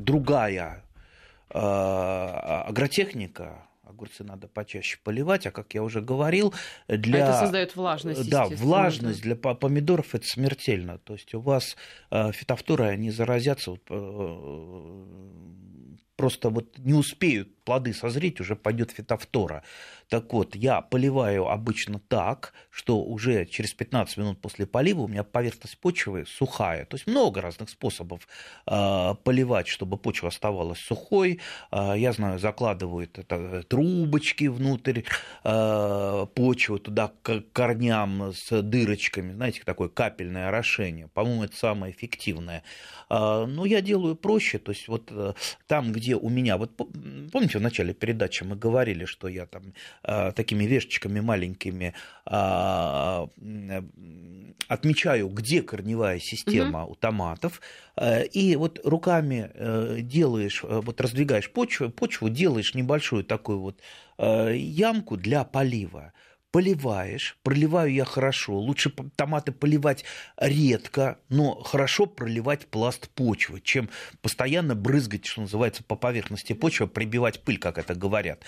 [0.00, 0.82] другая
[1.50, 6.54] агротехника, огурцы надо почаще поливать, а как я уже говорил,
[6.88, 7.26] для...
[7.26, 10.98] А это создает влажность, Да, влажность для помидоров это смертельно.
[10.98, 11.76] То есть у вас
[12.10, 15.04] э, фитофторы, они заразятся вот, э,
[16.16, 19.62] просто вот не успеют плоды созреть, уже пойдет фитофтора.
[20.08, 25.24] Так вот, я поливаю обычно так, что уже через 15 минут после полива у меня
[25.24, 26.84] поверхность почвы сухая.
[26.84, 28.28] То есть много разных способов
[28.66, 31.40] э, поливать, чтобы почва оставалась сухой.
[31.72, 35.02] Э, я знаю, закладывают это, трубочки внутрь
[35.42, 39.32] э, почвы, туда к корням с дырочками.
[39.32, 41.08] Знаете, такое капельное орошение.
[41.08, 42.62] По-моему, это самое эффективное.
[43.10, 44.58] Э, но я делаю проще.
[44.58, 45.32] То есть вот э,
[45.66, 46.56] там, где у меня...
[46.56, 49.64] Вот помните, в начале передачи мы говорили, что я там
[50.06, 51.94] Э, такими вешечками маленькими
[52.26, 53.28] а,
[54.68, 56.92] отмечаю, где корневая система угу.
[56.92, 57.60] у томатов,
[57.96, 63.82] э, и вот руками э, делаешь, вот раздвигаешь почву, почву делаешь небольшую такую вот
[64.18, 66.12] ямку для полива.
[66.50, 70.04] Поливаешь, проливаю я хорошо, лучше томаты поливать
[70.36, 73.90] редко, но хорошо проливать пласт почвы, чем
[74.22, 78.44] постоянно брызгать, что называется, по поверхности почвы, прибивать пыль, как это говорят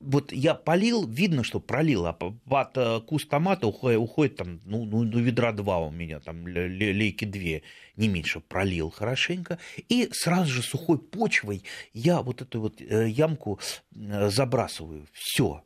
[0.00, 4.84] вот я полил, видно, что пролил, а под э, куст томата уходит, уходит там, ну,
[4.84, 7.62] ну, ну, ведра два у меня, там, лейки две,
[7.96, 9.58] не меньше, пролил хорошенько,
[9.88, 13.58] и сразу же сухой почвой я вот эту вот э, ямку
[13.94, 15.62] э, забрасываю, все,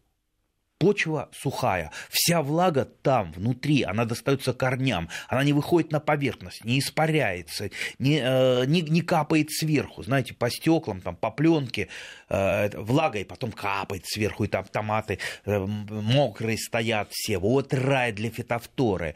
[0.83, 6.81] почва сухая, вся влага там, внутри, она достается корням, она не выходит на поверхность, не
[6.81, 11.87] испаряется, не, э, не, не капает сверху, знаете, по стеклам, там, по пленке,
[12.29, 18.11] э, влага и потом капает сверху, и там томаты э, мокрые стоят все, вот рай
[18.11, 19.15] для фитофторы.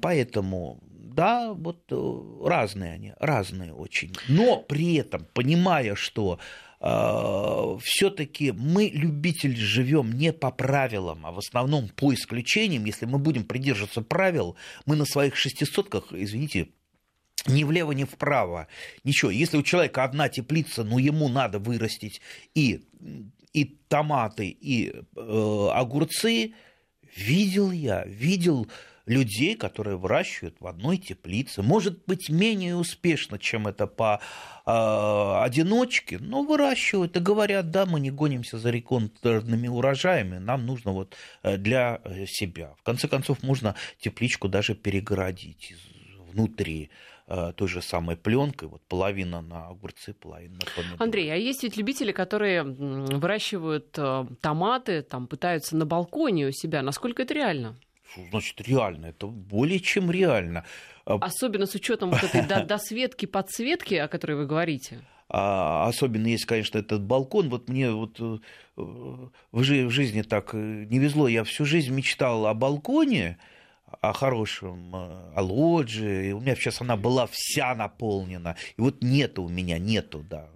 [0.00, 4.14] Поэтому да, вот э, разные они, разные очень.
[4.28, 6.38] Но при этом, понимая, что
[6.80, 12.86] все-таки мы, любители, живем не по правилам, а в основном по исключениям.
[12.86, 16.68] Если мы будем придерживаться правил, мы на своих шестисотках, извините,
[17.46, 18.66] ни влево, ни вправо.
[19.04, 19.30] Ничего.
[19.30, 22.20] Если у человека одна теплица, ну ему надо вырастить
[22.54, 22.82] и,
[23.52, 26.54] и томаты, и э, огурцы.
[27.16, 28.68] Видел я, видел
[29.06, 31.62] людей, которые выращивают в одной теплице.
[31.62, 34.20] Может быть, менее успешно, чем это по
[34.66, 40.92] э, одиночке, но выращивают и говорят, да, мы не гонимся за рекордными урожаями, нам нужно
[40.92, 42.74] вот э, для э, себя.
[42.78, 45.74] В конце концов, можно тепличку даже перегородить
[46.32, 46.90] внутри
[47.26, 51.02] э, той же самой пленкой, вот половина на огурцы, половина на помидоры.
[51.02, 53.90] Андрей, а есть ведь любители, которые выращивают
[54.40, 56.82] томаты, там пытаются на балконе у себя.
[56.82, 57.76] Насколько это реально?
[58.30, 59.06] Значит реально?
[59.06, 60.64] Это более чем реально.
[61.04, 65.00] А Особенно с учетом вот этой досветки, подсветки, о которой вы говорите.
[65.28, 67.50] А особенно есть, конечно, этот балкон.
[67.50, 68.38] Вот мне вот э,
[68.76, 71.28] в жизни так э, не везло.
[71.28, 73.38] Я всю жизнь мечтал о балконе,
[74.00, 76.32] о хорошем, э, о лоджии.
[76.32, 78.56] У меня сейчас она была вся наполнена.
[78.76, 80.48] И вот нету у меня, нету, да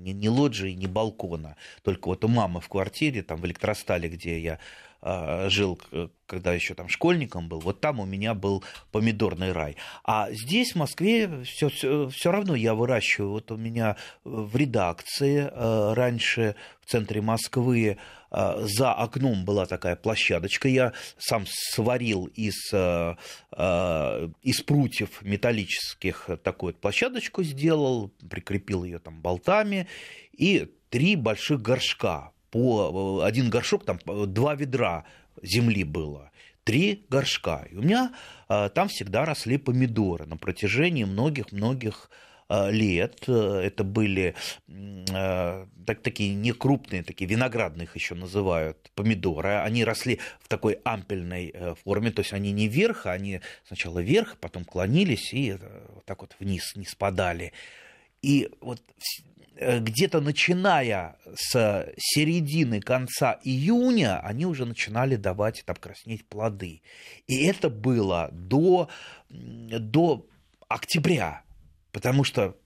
[0.00, 1.56] ни, ни лоджии, ни балкона.
[1.82, 4.58] Только вот у мамы в квартире, там в электростале, где я
[5.02, 5.80] жил,
[6.26, 9.76] когда еще там школьником был, вот там у меня был помидорный рай.
[10.04, 13.30] А здесь, в Москве, все, все, все равно я выращиваю.
[13.30, 17.96] Вот у меня в редакции э, раньше в центре Москвы
[18.30, 20.68] э, за окном была такая площадочка.
[20.68, 29.88] Я сам сварил из, из прутьев металлических такую площадочку сделал, прикрепил ее там болтами
[30.32, 35.04] и три больших горшка по один горшок, там два ведра
[35.42, 36.30] земли было.
[36.64, 37.66] три горшка.
[37.70, 38.12] И у меня
[38.48, 42.10] там всегда росли помидоры на протяжении многих-многих
[42.48, 43.28] лет.
[43.28, 44.34] Это были
[44.66, 49.60] так, такие некрупные, такие виноградные их еще называют, помидоры.
[49.60, 54.36] Они росли в такой ампельной форме, то есть они не вверх, а они сначала вверх,
[54.38, 55.52] потом клонились и
[55.94, 57.52] вот так вот вниз не спадали.
[58.22, 59.29] И вот Э,
[59.60, 66.82] где-то начиная с середины, конца июня, они уже начинали давать, там, краснеть плоды.
[67.26, 68.88] И это было до,
[69.28, 70.26] до
[70.68, 71.42] октября,
[71.92, 72.56] потому что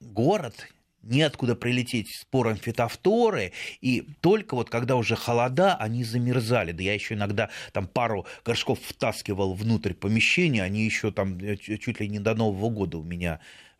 [0.00, 0.68] город
[1.02, 6.72] неоткуда прилететь спором фитофторы, и только вот когда уже холода, они замерзали.
[6.72, 12.00] Да я еще иногда там пару горшков втаскивал внутрь помещения, они еще там э, чуть
[12.00, 13.71] ли не до Нового года у меня Э,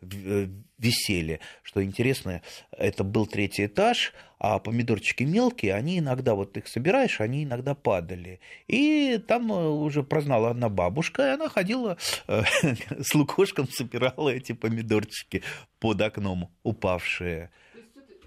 [0.77, 1.39] висели.
[1.63, 7.45] Что интересно, это был третий этаж, а помидорчики мелкие, они иногда, вот их собираешь, они
[7.45, 8.41] иногда падали.
[8.67, 12.43] И там э, уже прознала одна бабушка, и она ходила э,
[13.01, 15.43] с лукошком, собирала эти помидорчики
[15.79, 17.51] под окном упавшие.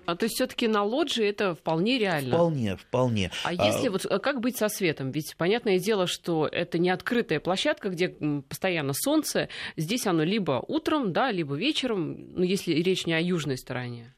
[0.07, 2.35] А то есть все-таки на лоджии это вполне реально.
[2.35, 3.31] Вполне, вполне.
[3.45, 3.91] А если а...
[3.91, 5.11] вот э, как быть со светом?
[5.11, 9.49] Ведь понятное дело, что это не открытая площадка, где постоянно солнце.
[9.77, 14.15] Здесь оно либо утром, да, либо вечером, ну, если речь не о южной стороне.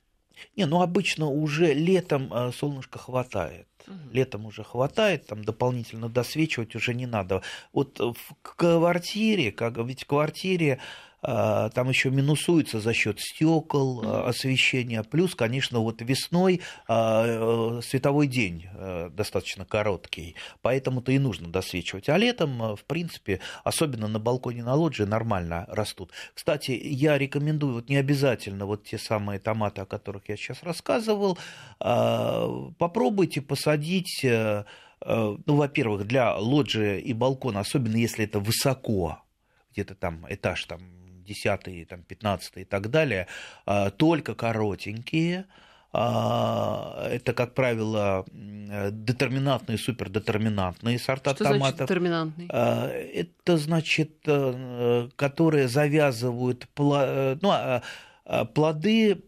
[0.57, 3.67] Не, ну обычно уже летом э, солнышко хватает.
[4.13, 7.43] Летом уже хватает, там дополнительно досвечивать уже не надо.
[7.73, 10.79] Вот в квартире, как ведь в квартире
[11.21, 15.03] там еще минусуется за счет стекол, а, освещения.
[15.03, 22.09] Плюс, конечно, вот весной а, э, световой день э, достаточно короткий, поэтому-то и нужно досвечивать.
[22.09, 26.13] А летом, э, в принципе, особенно на балконе на лоджии нормально растут.
[26.35, 31.39] Кстати, я рекомендую, вот не обязательно вот те самые томаты, о которых я сейчас рассказывал,
[31.79, 39.23] попробуйте посадить ну, во-первых, для лоджии и балкона, особенно если это высоко,
[39.73, 40.98] где-то там этаж там
[41.29, 43.27] 10 там, 15 и так далее,
[43.67, 45.47] а, только коротенькие,
[45.93, 51.61] а, это, как правило, детерминантные, супердетерминантные сорта Что томатов.
[51.61, 52.49] Значит детерминантный?
[52.51, 57.83] А, это значит, э, которые завязывают э, ну,
[58.55, 59.25] плоды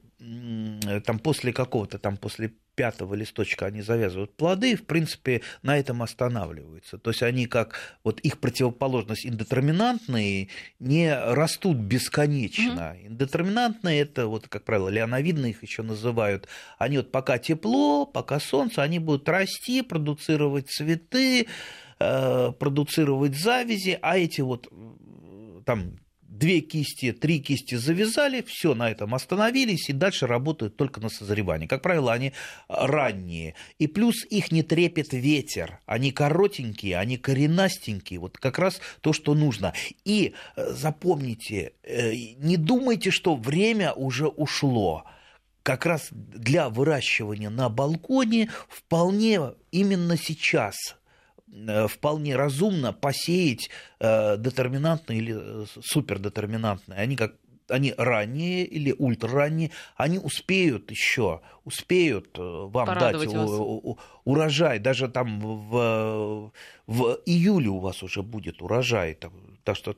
[1.06, 6.02] там после какого-то там после пятого листочка они завязывают плоды, и, в принципе, на этом
[6.02, 6.98] останавливаются.
[6.98, 12.96] То есть они как вот их противоположность индетерминантные не растут бесконечно.
[12.96, 13.06] Mm-hmm.
[13.09, 16.48] Индетерминантные это вот, как правило, леоновидные их еще называют.
[16.78, 21.46] Они вот пока тепло, пока солнце, они будут расти, продуцировать цветы,
[21.98, 24.68] э, продуцировать завязи, а эти вот
[25.64, 25.99] там
[26.31, 31.66] две кисти, три кисти завязали, все на этом остановились и дальше работают только на созревании.
[31.66, 32.33] Как правило, они
[32.69, 33.55] ранние.
[33.79, 35.81] И плюс их не трепет ветер.
[35.87, 38.21] Они коротенькие, они коренастенькие.
[38.21, 39.75] Вот как раз то, что нужно.
[40.05, 45.05] И э, запомните, э, не думайте, что время уже ушло
[45.62, 50.97] как раз для выращивания на балконе вполне именно сейчас
[51.88, 56.98] вполне разумно посеять э, детерминантные или э, супердетерминантные.
[56.98, 57.34] Они как
[57.68, 63.96] они ранние или ультраранние, они успеют еще, успеют вам Порадовать дать вас.
[64.24, 64.80] урожай.
[64.80, 66.52] Даже там в,
[66.86, 69.16] в июле у вас уже будет урожай.
[69.62, 69.94] Так что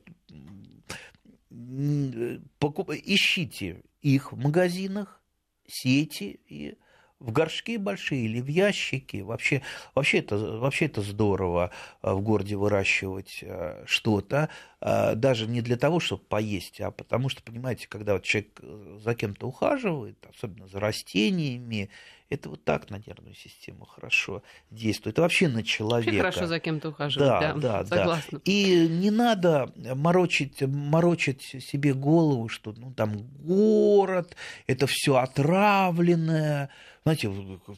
[1.50, 5.22] ищите их в магазинах,
[5.66, 6.76] сейте и
[7.22, 9.18] в горшки большие или в ящики.
[9.18, 9.62] Вообще,
[9.94, 11.70] вообще, это, вообще это здорово
[12.02, 14.48] э, в городе выращивать э, что-то,
[14.83, 18.61] даже не для того, чтобы поесть, а потому что, понимаете, когда вот человек
[18.99, 21.88] за кем-то ухаживает, особенно за растениями,
[22.29, 25.14] это вот так на нервную систему хорошо действует.
[25.14, 26.16] Это вообще на человека.
[26.16, 28.38] Вообще хорошо за кем-то ухаживать, да, да, да, согласна.
[28.38, 28.42] Да.
[28.45, 34.35] И не надо морочить, морочить себе голову, что ну, там город,
[34.66, 36.71] это все отравленное.
[37.05, 37.31] Знаете,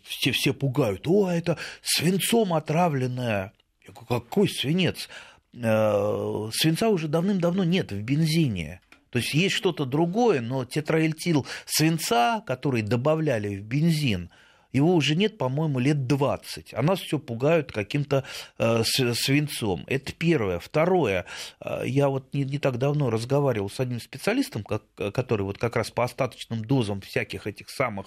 [0.05, 3.53] все, все пугают, о, это свинцом отравленное.
[3.87, 5.09] Я говорю, какой свинец?
[5.55, 8.81] Э, свинца уже давным-давно нет в бензине.
[9.11, 14.31] То есть есть что-то другое, но тетраэльтил свинца, который добавляли в бензин–
[14.75, 16.75] его уже нет, по-моему, лет 20.
[16.75, 18.25] А нас все пугают каким-то
[18.59, 19.85] э, свинцом.
[19.87, 20.59] Это первое.
[20.59, 21.27] Второе.
[21.61, 25.77] Э, я вот не, не так давно разговаривал с одним специалистом, как, который вот как
[25.77, 28.07] раз по остаточным дозам всяких этих самых...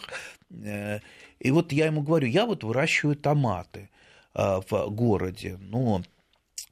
[0.52, 1.00] Э,
[1.40, 3.90] и вот я ему говорю, я вот выращиваю томаты
[4.36, 5.58] э, в городе.
[5.62, 6.02] Но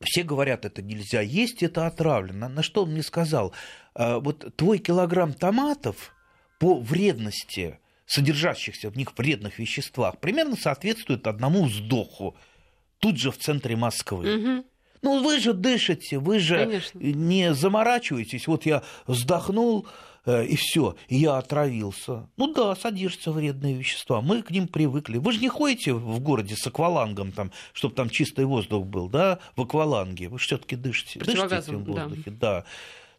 [0.01, 2.49] все говорят, это нельзя есть, это отравлено.
[2.49, 3.53] На что он мне сказал?
[3.95, 6.13] Э, вот твой килограмм томатов
[6.59, 12.35] по вредности содержащихся в них вредных веществах, примерно соответствует одному вздоху
[12.99, 14.35] тут же в центре Москвы.
[14.35, 14.65] Угу.
[15.01, 16.99] Ну, вы же дышите, вы же Конечно.
[16.99, 18.47] не заморачиваетесь.
[18.47, 19.87] Вот я вздохнул,
[20.25, 22.27] и все, я отравился.
[22.37, 24.21] Ну да, содержатся вредные вещества.
[24.21, 25.17] Мы к ним привыкли.
[25.17, 29.39] Вы же не ходите в городе с аквалангом, там, чтобы там чистый воздух был, да,
[29.55, 30.29] в акваланге.
[30.29, 31.91] Вы все-таки дышите, дышите этим да.
[31.91, 32.65] воздухе, да.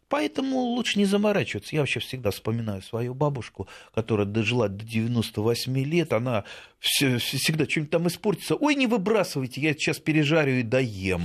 [0.09, 1.75] Поэтому лучше не заморачиваться.
[1.75, 6.13] Я вообще всегда вспоминаю свою бабушку, которая дожила до 98 лет.
[6.13, 6.45] Она
[6.79, 8.55] все- всегда что-нибудь там испортится.
[8.55, 11.23] Ой, не выбрасывайте, я сейчас пережарю и доем.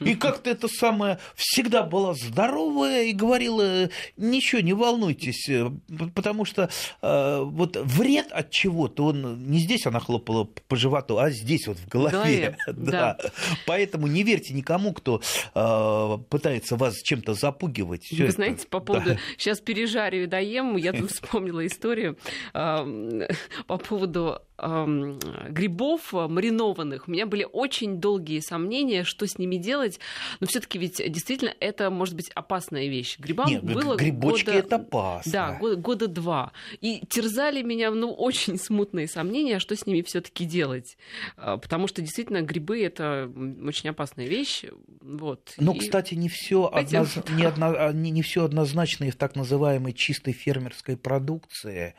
[0.00, 5.70] И как-то это самое всегда была здоровая и говорила, ничего, не волнуйтесь, э,
[6.14, 6.70] потому что
[7.02, 11.78] э, вот вред от чего-то, он не здесь она хлопала по животу, а здесь вот
[11.78, 12.12] в голове.
[12.14, 12.56] голове,
[12.94, 13.18] Да.
[13.66, 15.20] Поэтому не верьте никому, кто
[15.54, 18.08] э, пытается вас чем-то запугивать.
[18.26, 18.84] Вы знаете, по да.
[18.84, 22.16] поводу сейчас пережарю и доем, я тут вспомнила историю
[22.52, 27.08] по поводу грибов маринованных.
[27.08, 29.98] У меня были очень долгие сомнения, что с ними делать.
[30.40, 33.18] Но все-таки ведь действительно это может быть опасная вещь.
[33.18, 35.32] Грибам Нет, было грибочки года- это опасно.
[35.32, 36.52] Да, года, года два.
[36.80, 40.96] И терзали меня, ну, очень смутные сомнения, что с ними все-таки делать.
[41.36, 43.30] А, Потому что действительно грибы это
[43.66, 44.64] очень опасная вещь.
[45.00, 45.54] Вот.
[45.58, 47.06] Ну, И- кстати, не все Пойдём.
[47.36, 51.94] не, одно- а, не, не все однозначно и в так называемой чистой фермерской продукции.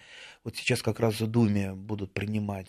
[0.45, 2.67] Вот сейчас как раз в Думе будут принимать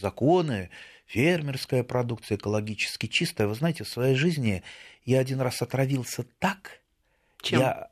[0.00, 0.70] законы,
[1.06, 3.48] фермерская продукция экологически чистая.
[3.48, 4.62] Вы знаете, в своей жизни
[5.04, 6.80] я один раз отравился так,
[7.42, 7.60] Чем?
[7.60, 7.90] я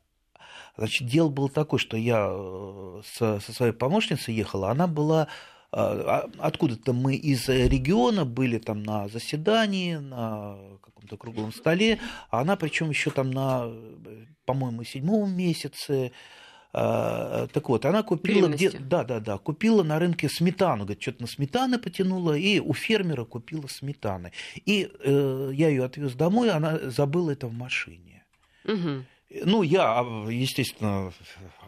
[0.77, 5.27] Значит, дело было такое, что я э, со, со своей помощницей ехала, она была э,
[5.73, 11.99] а- откуда-то мы из региона были там на заседании, на каком-то круглом столе,
[12.31, 16.13] а она причем еще там на, э, по-моему, седьмом месяце.
[16.77, 21.23] Э, Так вот, она купила где, да, да, да, купила на рынке сметану, говорит, что-то
[21.23, 24.33] на сметаны потянула, и у фермера купила сметаны.
[24.67, 28.25] И э, я ее отвез домой, она забыла это в машине.
[28.65, 29.07] Мгм.
[29.45, 31.13] Ну, я, а, естественно,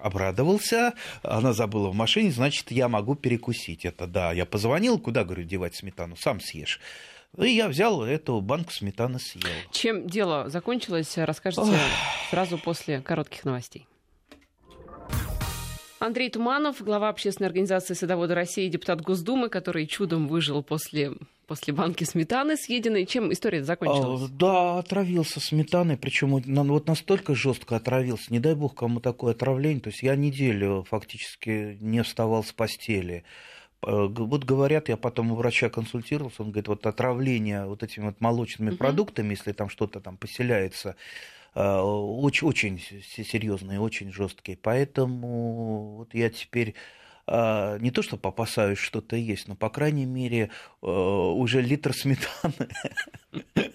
[0.02, 0.92] обрадовался.
[1.22, 4.06] Она забыла в машине, значит, я могу перекусить это.
[4.06, 6.80] Да, я позвонил, куда, говорю, девать сметану, сам съешь.
[7.38, 9.42] И я взял эту банку сметаны съел.
[9.72, 11.78] Чем дело закончилось, расскажете
[12.30, 13.86] сразу после коротких новостей.
[16.00, 21.12] Андрей Туманов, глава общественной организации «Садоводы России», депутат Госдумы, который чудом выжил после,
[21.48, 23.04] после банки сметаны съеденной.
[23.04, 24.22] Чем история закончилась?
[24.22, 29.80] А, Да, отравился сметаной, причем вот настолько жестко отравился, не дай бог кому такое отравление.
[29.80, 33.24] То есть я неделю фактически не вставал с постели.
[33.82, 38.20] Э, Вот говорят, я потом у врача консультировался, он говорит, вот отравление вот этими вот
[38.20, 38.78] молочными Мгм.
[38.78, 40.94] продуктами, если там что-то там поселяется,
[41.62, 44.56] очень, очень с- серьезные, очень жесткие.
[44.58, 46.74] Поэтому вот я теперь
[47.26, 50.50] а, не то, что опасаюсь что-то есть, но, по крайней мере,
[50.82, 52.68] э, уже литр сметаны,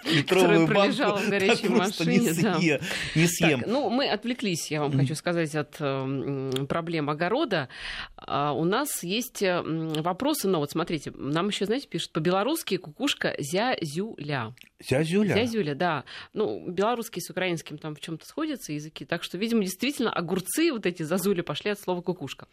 [0.05, 2.57] литровую банку пролежала в горячей просто не машине, да.
[2.59, 2.81] съе-
[3.15, 3.59] не съем.
[3.61, 7.69] Так, ну, мы отвлеклись, я вам хочу сказать, от э, м, проблем огорода.
[8.17, 12.77] А, у нас есть э, м, вопросы, но вот смотрите, нам еще, знаете, пишут по-белорусски
[12.77, 14.53] кукушка зязюля.
[14.89, 15.33] Зязюля.
[15.35, 16.03] Зязюля, да.
[16.33, 20.85] Ну, белорусский с украинским там в чем-то сходятся языки, так что, видимо, действительно огурцы, вот
[20.85, 22.47] эти зазули пошли от слова кукушка.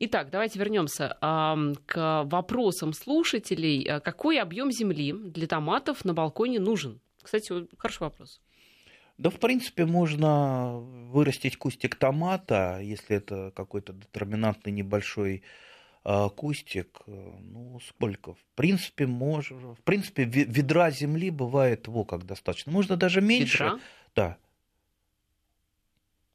[0.00, 1.16] Итак, давайте вернемся
[1.86, 3.82] к вопросам слушателей.
[3.84, 7.00] А Какой объем земли для томатов на балконе нужен?
[7.22, 8.40] Кстати, вот хороший вопрос.
[9.18, 15.42] Да, в принципе, можно вырастить кустик томата, если это какой-то детерминантный небольшой
[16.04, 17.00] а, кустик.
[17.06, 17.10] э,
[17.40, 18.32] Ну, сколько?
[18.32, 19.74] В принципе, можно.
[19.74, 22.72] В принципе, ве- ведра земли бывает во как достаточно.
[22.72, 23.64] Можно даже меньше.
[23.64, 23.80] Ведра?
[24.16, 24.36] Да.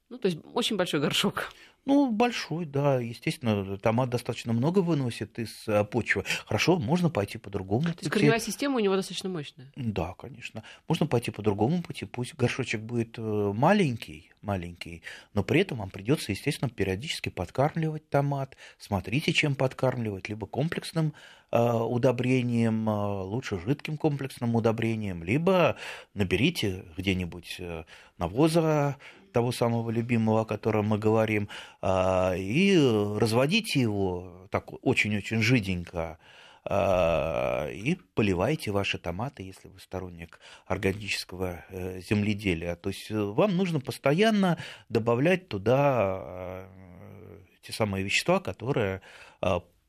[0.08, 1.52] Ну, то есть очень большой горшок.
[1.86, 6.24] Ну, большой, да, естественно, томат достаточно много выносит из а, почвы.
[6.44, 8.10] Хорошо, можно пойти по другому То есть пути.
[8.10, 9.72] корневая система у него достаточно мощная.
[9.76, 10.64] Да, конечно.
[10.88, 12.04] Можно пойти по другому пути.
[12.04, 18.56] Пусть горшочек будет э, маленький, маленький, но при этом вам придется, естественно, периодически подкармливать томат.
[18.78, 20.28] Смотрите, чем подкармливать.
[20.28, 21.14] Либо комплексным
[21.52, 25.76] э, удобрением, э, лучше жидким комплексным удобрением, либо
[26.14, 27.84] наберите где-нибудь э,
[28.18, 28.96] навоза
[29.36, 31.50] того самого любимого, о котором мы говорим,
[31.82, 32.74] а, и
[33.18, 36.18] разводите его так очень-очень жиденько,
[36.64, 42.76] а, и поливайте ваши томаты, если вы сторонник органического э, земледелия.
[42.76, 44.56] То есть э, вам нужно постоянно
[44.88, 49.02] добавлять туда э, те самые вещества, которые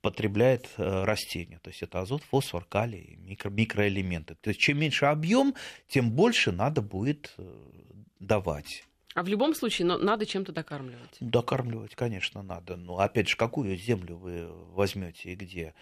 [0.02, 1.60] потребляет растение.
[1.60, 4.36] То есть это азот, фосфор, калий, микро, микроэлементы.
[4.36, 5.56] То есть чем меньше объем,
[5.88, 7.34] тем больше надо будет
[8.20, 8.87] давать.
[9.18, 11.18] А в любом случае но надо чем-то докармливать.
[11.20, 12.76] Докармливать, конечно, надо.
[12.76, 15.74] Но опять же, какую землю вы возьмете и где?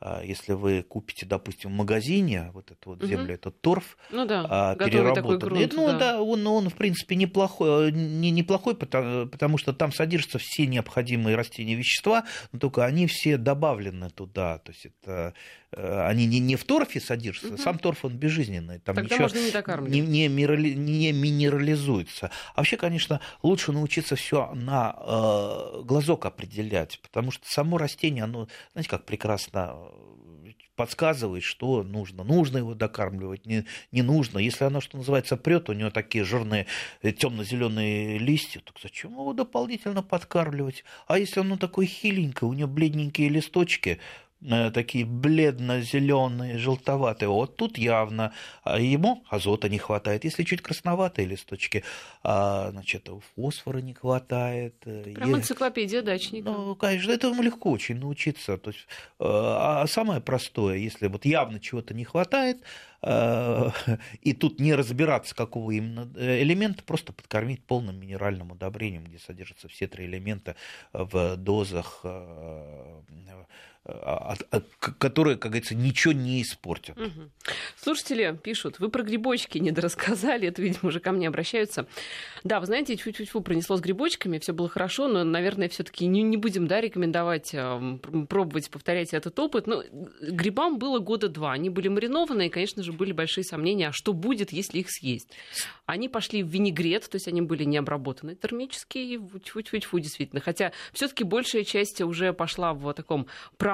[0.00, 3.32] а, если вы купите, допустим, в магазине вот эту вот землю, угу.
[3.32, 7.90] этот торф ну, да, а, переработанный, грунт, ну да, да он, он, в принципе, неплохой,
[7.92, 13.36] не, неплохой потому, потому что там содержатся все необходимые растения вещества, но только они все
[13.36, 14.58] добавлены туда.
[14.58, 15.34] То есть это
[15.67, 17.62] Э, они не, не в торфе содержатся, угу.
[17.62, 22.30] сам торф он безжизненный, там Тогда ничего не, не, не, не минерализуется.
[22.54, 28.48] А вообще, конечно, лучше научиться все на э, глазок определять, потому что само растение, оно,
[28.72, 32.24] знаете, как прекрасно э, подсказывает, что нужно.
[32.24, 34.38] Нужно его докармливать, не, не нужно.
[34.38, 36.66] Если оно, что называется, прет, у него такие жирные
[37.02, 40.84] э, темно-зеленые листья, так зачем его дополнительно подкармливать?
[41.06, 44.27] А если оно такое хиленькое, у него бледненькие листочки, Э,
[44.72, 47.28] такие бледно-зеленые, желтоватые.
[47.28, 48.32] Вот тут явно
[48.62, 50.24] а ему азота не хватает.
[50.24, 51.84] Если чуть красноватые листочки,
[52.22, 54.74] а, значит, фосфора не хватает.
[54.84, 56.50] Э, Прям энциклопедия дачника.
[56.50, 58.58] Ну, конечно, этому легко очень научиться.
[58.58, 58.86] То есть,
[59.18, 62.62] э, а самое простое, если вот явно чего-то не хватает,
[64.22, 69.86] и тут не разбираться, какого именно элемента, просто подкормить полным минеральным удобрением, где содержатся все
[69.86, 70.56] три элемента
[70.92, 73.44] в дозах а, а,
[74.98, 76.98] которые, как говорится, ничего не испортят.
[76.98, 77.30] Угу.
[77.76, 81.86] Слушатели пишут, вы про грибочки не дорассказали, это, видимо, уже ко мне обращаются.
[82.44, 86.36] Да, вы знаете, чуть-чуть пронесло с грибочками, все было хорошо, но, наверное, все-таки не, не
[86.36, 89.66] будем да, рекомендовать э, пробовать повторять этот опыт.
[89.66, 89.82] Но
[90.20, 94.12] грибам было года два, они были маринованные, и, конечно же, были большие сомнения, а что
[94.12, 95.30] будет, если их съесть.
[95.86, 100.40] Они пошли в винегрет, то есть они были не обработаны термически, и тьфу-тьфу-тьфу, действительно.
[100.40, 103.26] Хотя все-таки большая часть уже пошла в таком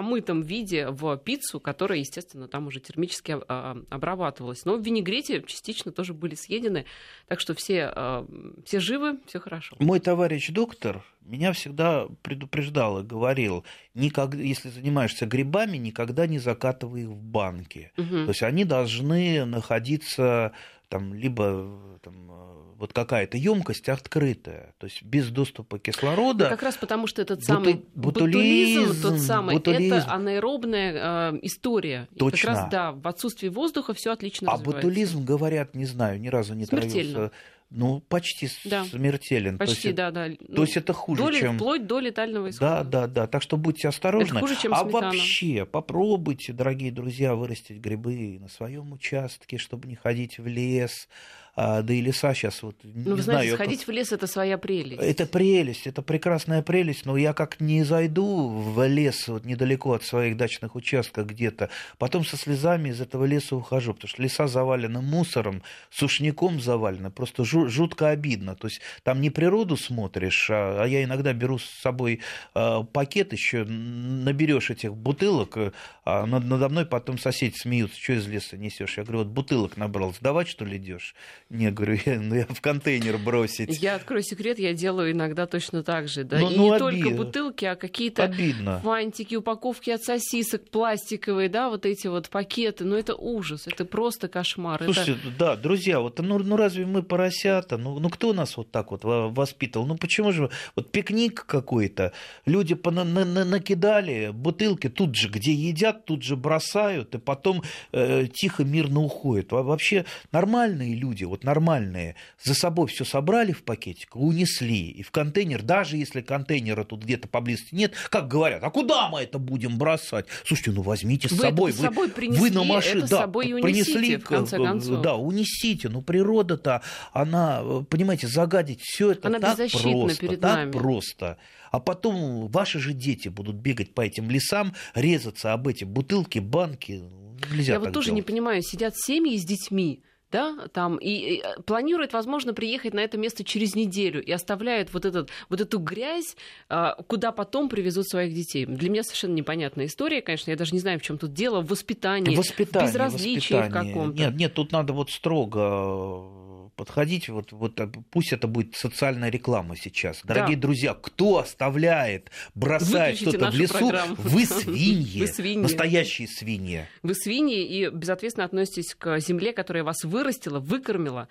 [0.04, 4.64] промытом виде в пиццу, которая, естественно, там уже термически а, обрабатывалась.
[4.64, 6.84] Но в винегрете частично тоже были съедены,
[7.26, 8.26] так что все, а,
[8.66, 9.76] все живы, все хорошо.
[9.78, 17.02] Мой товарищ доктор меня всегда предупреждал и говорил, никогда, если занимаешься грибами, никогда не закатывай
[17.02, 17.90] их в банки.
[17.96, 18.08] Угу.
[18.08, 20.52] То есть они должны находиться
[20.88, 22.30] там либо там,
[22.78, 26.44] вот какая-то емкость открытая, то есть без доступа кислорода.
[26.44, 29.94] Ну, как раз потому, что этот самый ботулизм, ботулизм тот самый, ботулизм.
[29.94, 32.08] это анаэробная э, история.
[32.18, 32.36] Точно.
[32.36, 36.28] И как раз, да, в отсутствии воздуха все отлично А ботулизм, говорят, не знаю, ни
[36.28, 37.12] разу не Смертельно.
[37.12, 37.32] травился.
[37.70, 38.84] Ну, почти да.
[38.84, 39.58] смертелен.
[39.58, 40.28] Почти, то есть, да, да.
[40.28, 41.56] То ну, есть это хуже, доли, чем...
[41.56, 42.84] Вплоть до летального исхода.
[42.84, 43.26] Да, да, да.
[43.26, 44.36] Так что будьте осторожны.
[44.36, 45.06] Это хуже, чем а сметана.
[45.06, 51.08] вообще попробуйте, дорогие друзья, вырастить грибы на своем участке, чтобы не ходить в лес,
[51.56, 53.92] а, да и леса сейчас вот ну, не вы знаете, знаю, сходить это...
[53.92, 55.00] в лес это своя прелесть.
[55.00, 60.02] Это прелесть, это прекрасная прелесть, но я как не зайду в лес вот недалеко от
[60.02, 65.00] своих дачных участков где-то, потом со слезами из этого леса ухожу, потому что леса завалены
[65.00, 68.56] мусором, сушняком завалены, просто жутко обидно.
[68.56, 72.20] То есть там не природу смотришь, а, а я иногда беру с собой
[72.54, 75.56] а, пакет еще, наберешь этих бутылок,
[76.04, 78.96] а надо мной потом соседи смеются, что из леса несешь.
[78.96, 81.14] Я говорю, вот бутылок набрал, сдавать что ли идешь?
[81.54, 83.80] Не, говорю, я, ну, я в контейнер бросить.
[83.80, 86.24] Я открою секрет, я делаю иногда точно так же.
[86.24, 86.38] Да?
[86.38, 86.78] Ну, и ну, не обид...
[86.80, 88.80] только бутылки, а какие-то Обидно.
[88.80, 92.84] фантики, упаковки от сосисок пластиковые, да, вот эти вот пакеты.
[92.84, 94.82] Ну, это ужас, это просто кошмар.
[94.82, 95.38] Слушайте, это...
[95.38, 97.76] да, друзья, вот ну, ну разве мы поросята?
[97.76, 99.86] Ну, ну кто нас вот так вот воспитывал?
[99.86, 102.12] Ну почему же вот пикник какой-то,
[102.46, 107.62] люди на, на, на, накидали бутылки тут же, где едят, тут же бросают, и потом
[107.92, 109.52] э, тихо, мирно уходят.
[109.52, 115.62] Вообще нормальные люди, вот нормальные, за собой все собрали в пакетик, унесли, и в контейнер,
[115.62, 120.26] даже если контейнера тут где-то поблизости нет, как говорят, а куда мы это будем бросать?
[120.44, 123.52] Слушайте, ну возьмите с вы собой, вы, с собой принесли, вы на машине, да, собой
[123.52, 125.02] унесите, принесли, в конце концов.
[125.02, 126.82] да, унесите, ну природа-то,
[127.12, 130.72] она, понимаете, загадить все это она так просто, перед так нами.
[130.72, 131.38] просто.
[131.70, 137.02] А потом ваши же дети будут бегать по этим лесам, резаться об эти бутылки, банки.
[137.50, 138.16] Нельзя Я вот тоже делать.
[138.16, 140.02] не понимаю, сидят семьи с детьми,
[140.34, 144.92] да, там, и, и э, планирует, возможно, приехать на это место через неделю и оставляет
[144.92, 146.36] вот, этот, вот эту грязь,
[146.68, 148.66] а, куда потом привезут своих детей.
[148.66, 151.68] Для меня совершенно непонятная история, конечно, я даже не знаю, в чем тут дело, в
[151.68, 153.94] воспитании, воспитание, в безразличии воспитание.
[153.94, 154.18] каком-то.
[154.18, 156.43] Нет, нет, тут надо вот строго
[156.74, 160.20] подходить, вот, вот э, пусть это будет социальная реклама сейчас.
[160.24, 160.62] Дорогие да.
[160.62, 164.14] друзья, кто оставляет, бросает что-то в лесу, программу.
[164.18, 166.86] вы свиньи, вы свиньи, настоящие свиньи.
[167.02, 171.28] Вы свиньи и безответственно относитесь к земле, которая вас вырастила, выкормила.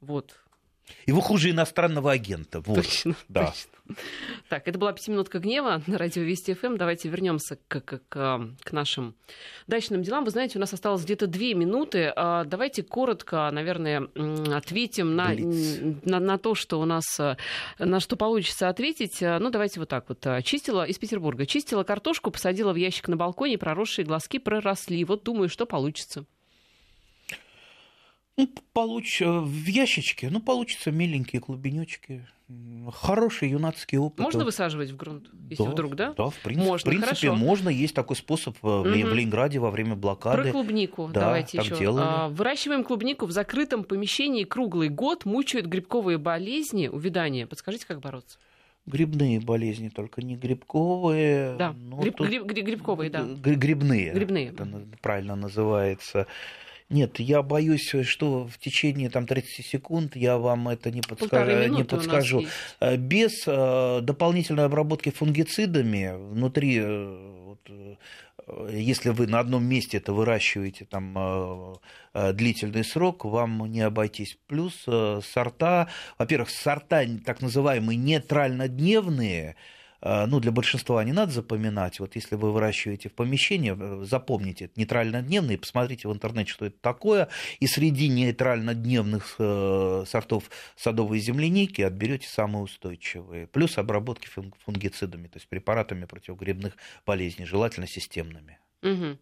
[0.00, 0.36] Вот.
[1.06, 2.60] И вы хуже иностранного агента.
[2.60, 2.76] Вот.
[2.76, 3.46] Точно, да.
[3.46, 3.70] точно.
[4.48, 6.76] Так, это была пятиминутка гнева на радио Вести ФМ.
[6.76, 9.14] Давайте вернемся к, к, к, к нашим
[9.66, 10.24] дачным делам.
[10.24, 12.12] Вы знаете, у нас осталось где-то две минуты.
[12.14, 14.08] А, давайте коротко, наверное,
[14.54, 15.32] ответим на,
[16.04, 17.04] на, на то, что у нас,
[17.78, 19.22] на что получится ответить.
[19.22, 20.26] А, ну, давайте вот так вот.
[20.44, 21.46] Чистила из Петербурга.
[21.46, 25.04] Чистила картошку, посадила в ящик на балконе, проросшие глазки проросли.
[25.04, 26.24] Вот думаю, что получится.
[28.36, 29.20] Ну, получ...
[29.20, 32.26] в ящичке, ну, получится миленькие клубенечки.
[32.92, 34.18] Хороший юнацкий опыт.
[34.18, 36.14] Можно высаживать в грунт, если да, вдруг, да?
[36.16, 36.90] Да, в принципе, можно.
[36.90, 37.34] В принципе, хорошо.
[37.36, 37.68] можно.
[37.68, 38.82] Есть такой способ угу.
[38.82, 40.42] в Ленинграде во время блокады.
[40.42, 41.76] Про клубнику да, давайте еще.
[41.76, 42.04] Делали.
[42.04, 45.24] А, выращиваем клубнику в закрытом помещении круглый год.
[45.26, 47.46] Мучают грибковые болезни, увядания.
[47.46, 48.38] Подскажите, как бороться?
[48.86, 51.54] Грибные болезни, только не грибковые.
[51.56, 52.26] Да, Гриб, тут...
[52.26, 53.22] гриб, грибковые, да.
[53.22, 54.12] Грибные.
[54.12, 54.48] Грибные.
[54.48, 54.66] Это
[55.02, 56.26] правильно называется.
[56.90, 61.68] Нет, я боюсь, что в течение там, 30 секунд я вам это не, подска...
[61.68, 62.46] не подскажу.
[62.80, 67.60] Э, без э, дополнительной обработки фунгицидами внутри, э, вот,
[68.72, 71.78] если вы на одном месте это выращиваете там,
[72.12, 74.36] длительный срок, вам не обойтись.
[74.48, 75.86] Плюс сорта,
[76.18, 79.54] во-первых, сорта так называемые нейтрально-дневные,
[80.26, 82.00] ну, для большинства не надо запоминать.
[82.00, 86.76] Вот если вы выращиваете в помещении, э, запомните, это нейтрально-дневные, посмотрите в интернете, что это
[86.80, 87.28] такое,
[87.58, 93.46] и среди нейтрально-дневных э, сортов садовой земляники отберете самые устойчивые.
[93.46, 94.28] Плюс обработки
[94.64, 96.76] фунгицидами, то есть препаратами против грибных
[97.06, 98.58] болезней, желательно системными.
[98.82, 99.18] Угу.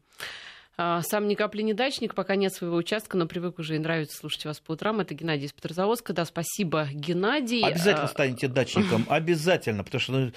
[0.80, 4.16] А, сам ни капли не дачник, пока нет своего участка, но привык уже и нравится
[4.16, 5.00] слушать вас по утрам.
[5.00, 6.12] Это Геннадий из Петрозаводска.
[6.12, 7.64] Да, спасибо, Геннадий.
[7.64, 10.32] Обязательно а, станете дачником, обязательно, потому что ну,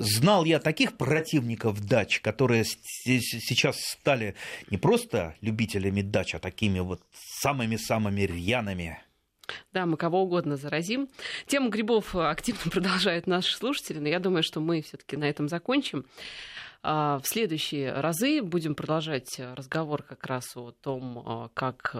[0.00, 4.34] знал я таких противников дач, которые сейчас стали
[4.70, 7.00] не просто любителями дач, а такими вот
[7.40, 8.98] самыми-самыми рьяными.
[9.72, 11.08] Да, мы кого угодно заразим.
[11.46, 16.06] Тему грибов активно продолжают наши слушатели, но я думаю, что мы все-таки на этом закончим.
[16.88, 21.96] А, в следующие разы будем продолжать разговор как раз о том, а, как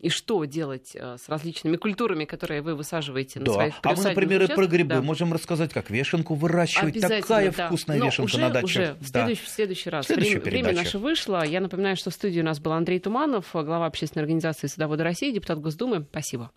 [0.00, 3.52] и что делать а, с различными культурами, которые вы высаживаете на да.
[3.52, 5.02] своих А мы, например, и про грибы да.
[5.02, 6.98] можем рассказать, как вешенку выращивать.
[7.02, 7.66] Такая да.
[7.66, 8.64] вкусная Но вешенка уже, на даче.
[8.64, 9.46] Уже в, следующий, да.
[9.46, 10.08] в следующий раз.
[10.08, 11.44] Время, время наше вышло.
[11.44, 15.32] Я напоминаю, что в студии у нас был Андрей Туманов, глава общественной организации «Садоводы России»,
[15.32, 16.06] депутат Госдумы.
[16.10, 16.50] Спасибо.